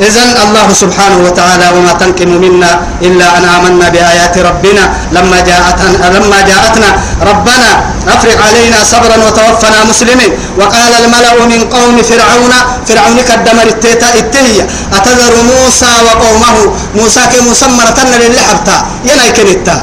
[0.01, 2.73] إذن الله سبحانه وتعالى وما تنقم منا
[3.03, 6.91] إلا أن آمنا بآيات ربنا لما جاءتنا لما جاءتنا
[7.31, 7.71] ربنا
[8.09, 10.33] أفرغ علينا صبرا وتوفنا مسلمين.
[10.61, 12.53] وقال الملأ من قوم فرعون
[12.89, 14.65] فرعون كدمر التيتا التهية
[14.97, 16.57] أتذر موسى وقومه؟
[16.97, 18.77] موسى كمسمرة للحبتا.
[19.05, 19.77] ينايكن التا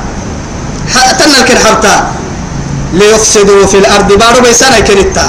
[1.19, 1.57] تنل كن
[2.93, 5.25] ليفسدوا في الأرض بارو بيسانا كنتا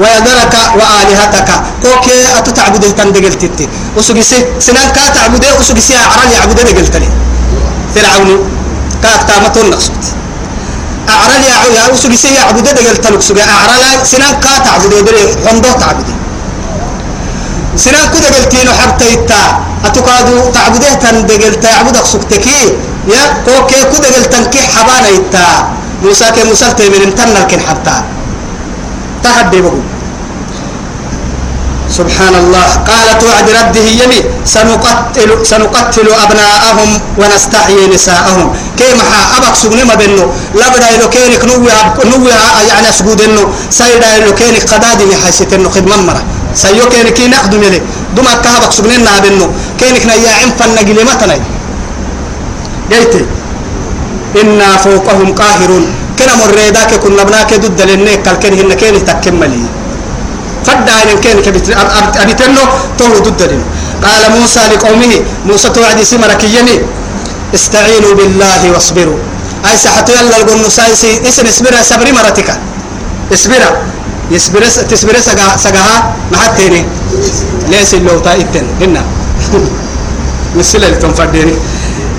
[0.00, 1.48] ويذرك وآلهتك.
[1.82, 3.68] كوكي أتتعبده تندقل تتي.
[3.96, 4.22] وسوكي
[4.66, 7.08] سنان كا تعبده وسوكي سيا عرال يعبده دقل تلي.
[7.94, 8.30] فرعون.
[9.02, 10.02] كاك تامتون نقصد
[11.08, 11.42] أعرال
[11.76, 16.14] يا وسوكي سيا يعبده دقل تلك سوكي أعرال سنان كا تعبده دري حمده تعبده.
[17.76, 19.42] سنان كده قلتينو حتى يتا
[19.84, 22.60] أتكادو تعبده تندقل تعبدك سكتكي
[23.14, 25.46] يا كوكي كده قلتنكي حبانا يتا
[26.02, 27.94] موسى كي موسى تيمين انتنا لكن حتى
[29.24, 29.82] تحدي بقول
[31.88, 38.46] سبحان الله قالت وعد رده يمي سنقتل سنقتل أبناءهم ونستحيي نساءهم.
[38.78, 39.04] كيما
[39.36, 40.26] أبك سجن ما بينه.
[40.54, 42.30] لا بدا يلو كينك نوي
[42.68, 43.44] يعني سجود إنه.
[43.70, 46.22] سيدا يلو كينك قدادي محيسة إنه خدمة مرة.
[46.54, 47.80] سيو كينك كي نخدم يلي.
[48.16, 49.48] دوما كهبك سجن إنها بينه.
[49.80, 51.36] كينك نيا عم فنجلي مثلا
[52.92, 53.14] قلت
[54.40, 55.84] إنا فوقهم قاهرون.
[56.18, 59.62] كنا مريداك كنا بناك ضد لنك كالكن هن كين تكملي
[60.66, 61.66] فدا إن كين كبت
[62.22, 62.62] أبتنو
[62.98, 63.62] تو ضد لن
[64.04, 65.12] قال موسى لقومه
[65.46, 66.76] موسى توعد سمرك يمي
[67.54, 69.18] استعينوا بالله واصبروا.
[69.66, 72.48] أي سحتو يلا القول نسايسي اسم اسبرا سبري مرتك.
[73.32, 73.70] اسبرا.
[74.30, 75.96] يسبر تسبر سجا سجاها
[76.32, 76.84] ما حتى
[77.72, 79.02] ليس اللي هو تايتن هنا.
[80.58, 81.54] مثل اللي تنفرديني.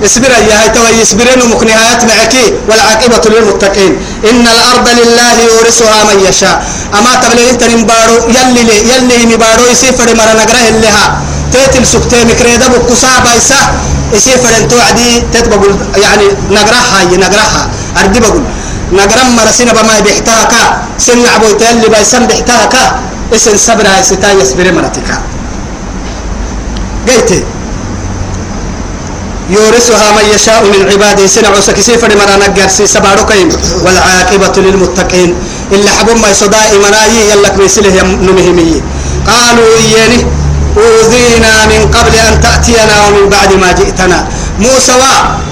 [0.04, 3.92] اصبر يا هاي تو يصبرين مكنهايات معكي والعاقبة للمتقين.
[4.30, 6.56] إن الأرض لله يورثها من يشاء.
[6.98, 11.06] أما تبلي أنت نبارو يلي لي يلي نبارو يسيفر مرة نقره لها
[11.52, 13.60] تيتل سكتي مكريدا بكسا بايسا
[14.14, 15.72] يسيفر انتو عدي تتبقل
[16.04, 17.62] يعني نقرها هاي نقرها
[18.00, 18.42] أردي بقول
[18.92, 20.62] نقرم مرة سنة بما بيحتاها كا
[20.98, 22.28] سن عبو تيلي بايسان
[23.34, 25.08] إسن صبرها يستا يصبر مرتك.
[27.08, 27.44] قيتي.
[29.50, 31.26] يورثها من يشاء من عباده.
[31.26, 33.48] سنع سكسيف لمن نجر سباركين.
[33.84, 35.30] والعاقبة للمتقين.
[35.74, 37.96] إلا حبوا ما يصداء مناي يلك مثله
[38.26, 38.82] نمهمي
[39.30, 40.20] قالوا إياني
[40.76, 44.18] أوذينا من قبل أن تأتينا ومن بعد ما جئتنا.
[44.58, 44.92] موسى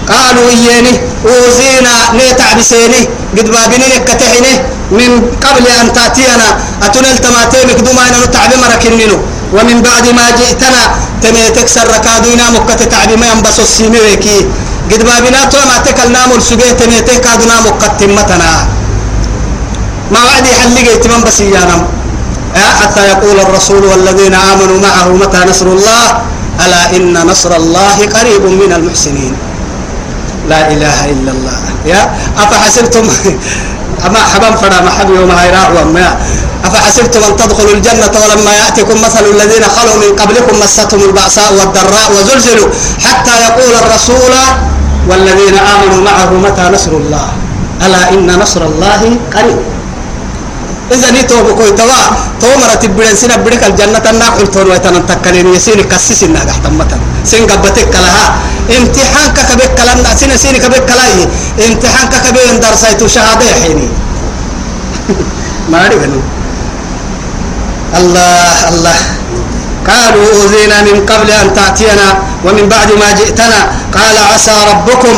[0.09, 0.95] قالوا إياني
[1.27, 3.01] أوذينا نيتع بسيني
[3.37, 4.55] قد بابني كتحني
[4.99, 5.11] من
[5.45, 6.49] قبل أن تأتينا.
[6.83, 9.19] أتنل تماتيمك دوما أن نتعب مركنينو
[9.57, 10.83] ومن بعد ما جئتنا
[11.23, 14.39] تميتك سركادونا مكة تعبي ما ينبسو السيميكي
[14.91, 18.53] قد بابنا تو ما تكل نامل سجيه تميتك كادونا مكة متنا
[20.13, 21.83] ما وعدي حلقي تمام بس يانم
[22.81, 26.05] حتى يقول الرسول والذين آمنوا معه متى نصر الله؟
[26.65, 29.35] ألا إن نصر الله قريب من المحسنين.
[30.49, 31.59] لا إله إلا الله.
[31.87, 33.05] يا أفحسبتم؟
[34.07, 36.17] أما حبان فدا ما حب يوم هيراع وما
[36.65, 42.69] أفحسبتم أن تدخلوا الجنة ولما يأتكم مثل الذين خلوا من قبلكم مستهم البأساء والضراء وزلزلوا
[43.05, 44.33] حتى يقول الرسول
[45.09, 47.29] والذين آمنوا معه متى نصر الله؟
[47.87, 49.59] ألا إن نصر الله قريب.
[50.93, 52.01] إذا نيتو بكوي توا
[52.41, 57.45] تو مرة تبدين سنة بدك الجنة الناقل تون ويتنا تكلين يسيني كسيس الناقة تمتا سين
[57.51, 58.27] قبتك لها
[58.77, 61.29] امتحان كبك كلام سنة سيني كبك كلاي
[61.67, 63.89] امتحان كبك درسيتو شهادة حيني.
[65.71, 66.03] ما أعرف
[68.01, 68.99] الله الله.
[69.89, 72.07] قالوا أوذينا من قبل أن تأتينا
[72.45, 73.61] ومن بعد ما جئتنا.
[73.97, 75.15] قال عسى ربكم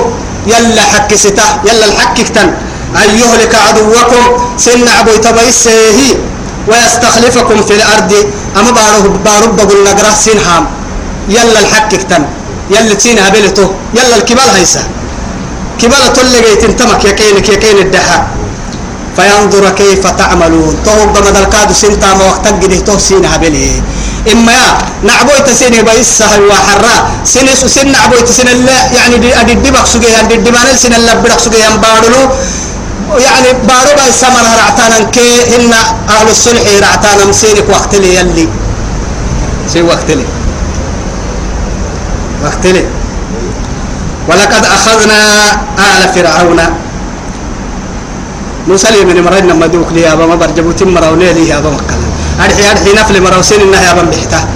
[0.47, 2.49] يلا حك ستا يلا الحككتن
[2.97, 4.25] أن يهلك عدوكم.
[4.59, 5.99] سن عبو تبيسه
[6.69, 8.13] ويستخلفكم في الأرض.
[8.59, 10.65] أما بارو بارو بقول نقرأ سنهام.
[11.29, 12.23] يلا الحككتن
[12.71, 14.83] يلا تسين هبلته يلا الكبال هيسا.
[15.81, 18.19] كبال تلقي تنتمك يكينك يكين الدحا
[19.17, 20.75] فينظر كيف تعملون.
[20.85, 23.83] تو بمدى الكادو سنتا ما وقتك تو سين هبله
[24.33, 24.69] إما يا
[25.03, 26.97] نعبوي تسين بيسا وحرا.
[27.25, 31.41] سن سن نعبوي تسين الله يعني دي أدي دبك سجيان دي دبان سن الله بدك
[31.41, 32.23] سجيان بارلو.
[33.19, 35.73] يعني بارو باي سمن رعتانا كي هن
[36.09, 38.49] أهل الصلح رعتانا مسينك وقت لي يلي.
[39.69, 40.25] سي وقت لي.
[42.45, 42.85] وقت لي.
[44.29, 45.19] ولقد أخذنا
[45.79, 46.61] آل فرعون.
[48.69, 52.07] موسى لي من مرينا ما دوك لي أبا ما برجبو تم مراولي لي أبا مكلا
[52.45, 54.49] أرحي أرحي نفل مراوسين إنها أبا بحتا.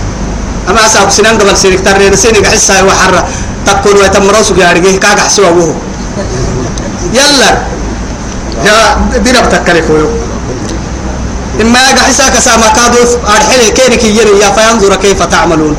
[0.70, 3.28] أما أصاب سنان قبل سينك ترين سينك حسا وحرة
[3.66, 5.74] تقول ويتمروسك يا رجيه كاك حسوا أبوه
[7.12, 7.52] يلا.
[8.62, 8.76] يا
[9.18, 10.10] ديرب تكلف ويو
[11.60, 15.76] إما يقع حساك ساما كادوف أرحلي كينك يني يا فينظر كيف تعملون.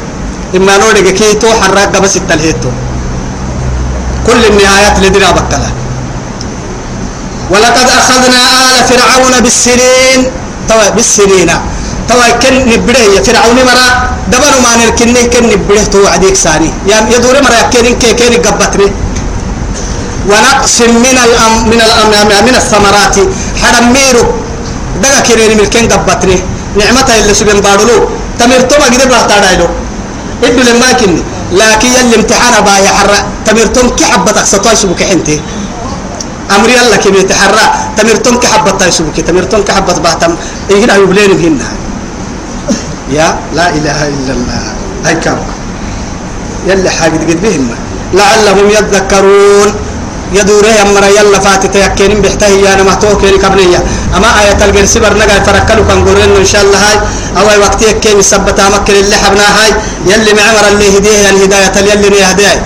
[0.55, 2.71] إما نورك كي تو حرق بس التلهيتو.
[4.27, 5.69] كل النهايات لدينا بكلا.
[7.51, 10.19] ولقد أخذنا آل فرعون بالسنين.
[10.69, 11.51] توا بالسنين.
[12.09, 13.87] توا كن نبره يا فرعون مرا.
[14.31, 16.71] دبر ما نركنه كن نبره تو عديك ساني.
[16.87, 18.87] يا يدور مرا كن كن كن قبتني.
[20.29, 22.11] ونقص من الأم من الأم
[22.47, 23.15] من الثمرات.
[23.61, 24.23] حرميرو
[25.01, 26.37] دقا كيرين ملكين قبتني
[26.79, 27.97] نعمتها اللي سبين بارلو
[28.39, 29.67] تمرتو ما قدر بحتا دايلو
[30.43, 31.21] إدو لما كني
[31.51, 35.37] لكن يلي امتحان بايا حرا تمرتم كحبتك ستوي سبك حنتي.
[36.55, 37.65] أمري الله كم يتحرى.
[37.97, 40.33] تمرتم كحبت تايسوك تمرتم كحبت باتم
[40.71, 41.67] إيه يبلين هنا
[43.17, 44.63] يا لا إله إلا الله.
[45.05, 45.37] هاي كم
[46.67, 47.65] يلي حاجة قد بهم
[48.13, 49.69] لعلهم يذكرون.
[50.33, 53.83] يدور يا مرا يلا فاتت يكين بحته يا أنا محتوى كين كبنية.
[54.15, 56.97] أما آية الجرس برنجا فركلوا كان قرين إن شاء الله هاي.
[57.37, 59.69] أو وقت يكين سبت مكن اللي حبنا هاي.
[60.05, 62.63] يلي معمر اللي هديه الهداية يلي يهديه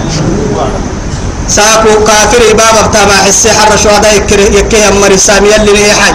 [1.56, 5.46] ساكو كافر بابا بتاع حسي حر شهداء يكره يكيه أمر السام.
[5.46, 6.14] يلي نهي حي.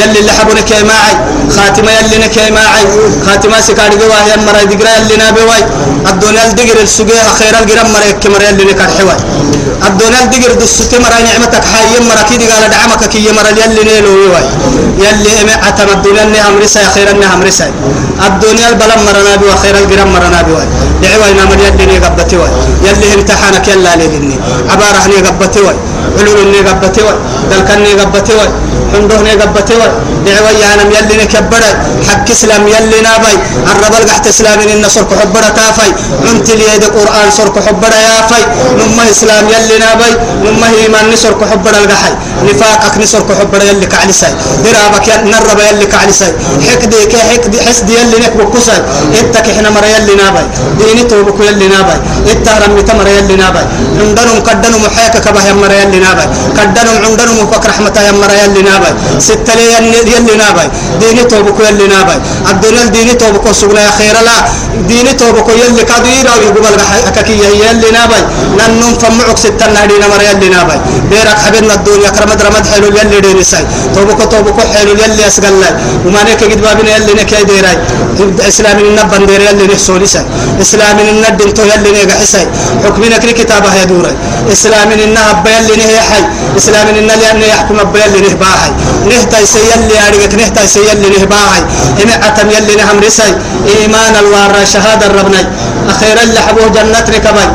[0.00, 1.14] يلي اللي حبنا كي معي
[1.56, 2.84] خاتمة يلي نكي معي
[3.26, 5.40] خاتمة سكار جوا هي أمر دقرا يلي نابي
[6.10, 9.16] الدنيا الدقر السجى خير الجرام مر يك مر يلي نكر حواي.
[9.88, 11.92] الدنيا الدقر دست مر نعمتك حي.
[12.08, 14.46] مر كي قال دعمك كي مر يلي نيلو واي
[15.04, 15.32] يلي
[15.68, 17.66] أتم الدنيا نها أمرسا خير نها أمرسا
[18.26, 20.68] الدنيا البلم مر نابي وخير الجرام مر نابي واي
[21.02, 22.50] دعوة نامر يلي نقبتي واي.
[22.86, 24.36] يلي امتحانك يلا لدني
[24.70, 25.74] عبارة هني قبتي وي.
[26.20, 27.14] علول ني قبتي وي
[27.50, 28.46] دلكن ني قبتي وي
[28.92, 29.88] حنده ني قبتي وي
[30.26, 31.62] دعوة يا نم يلي نكبر
[32.08, 33.34] حق اسلام يلي نابي
[33.72, 35.88] الرب القحت اسلام ان سرك حبرة تافي
[36.32, 38.40] انت لي يد قران سرك حبرة يا في
[38.78, 40.10] نما اسلام يلي نابي
[40.44, 42.12] نما ايمان نسرك حبرة القحي
[42.48, 44.30] نفاقك نسرك حبرة يلي كعلسي
[44.64, 46.28] درابك نرب يلي كعلسي
[46.68, 48.76] حقدي كي حقدي حسدي يلي نك بكسي
[49.20, 50.44] اتك إحنا مر يلي نابي
[50.78, 51.96] ديني توبك يلي نابي
[52.32, 53.62] اتهرم تمر يلي نابي
[54.00, 56.24] عندهم قدنوا محيك كبه يمر يلي نابي
[56.58, 58.90] قدنوا عندهم فك رحمة يمر يلي نابي
[59.28, 59.64] ست لي
[60.12, 60.66] يلي نابي
[61.00, 62.16] ديني توبك يلي نابي
[62.50, 64.36] الدنيا ديني توبك سغنا يا خير لا
[64.90, 66.74] ديني توبك يلي كدير أو يقبل
[67.16, 67.36] ككي
[67.68, 68.20] يلي نابي
[68.58, 70.76] ننم فمعك ست نادي نمر يلي نابي
[71.10, 73.64] بيرك حبيبنا الدنيا كرمد رمد حلو يلي ديني ساي.
[73.94, 75.64] توبك توبك حلو يلي اسقل
[76.06, 77.76] وما نك قد بابنا يلي نك ديراي.
[78.48, 80.24] اسلام النبن دير يلي نحسولي ساي.
[80.60, 82.46] اسلام الندن تو يلي نغحساي
[82.84, 84.14] حكمنا كري كتابه يا دوري.
[84.52, 85.32] اسلام انها
[85.76, 86.24] بيل لي حي.
[86.56, 88.70] إسلام إن لأن يحكم بيل لي باهي
[89.08, 91.60] نهتا سيل لي اريك نهتا سيل لي باهي
[92.02, 93.36] إن أتم يلي نهم رسي
[93.76, 95.40] إيمان الوار شهادة ربنا
[95.92, 97.46] أخيرا لحبو جنات ركبي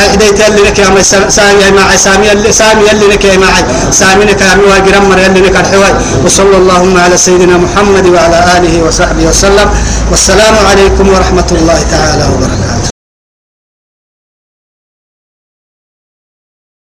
[0.00, 4.40] عيديت يلي لك يا سامي مع سامي يلي سامي يلي لك يا معي سامي لك
[4.40, 5.94] يا واجرم مر يلي لك الحواي.
[6.24, 9.68] وصلى اللهم على سيدنا محمد وعلى آله وصحبه وسلم.
[10.10, 12.89] والسلام عليكم ورحمة الله تعالى وبركاته.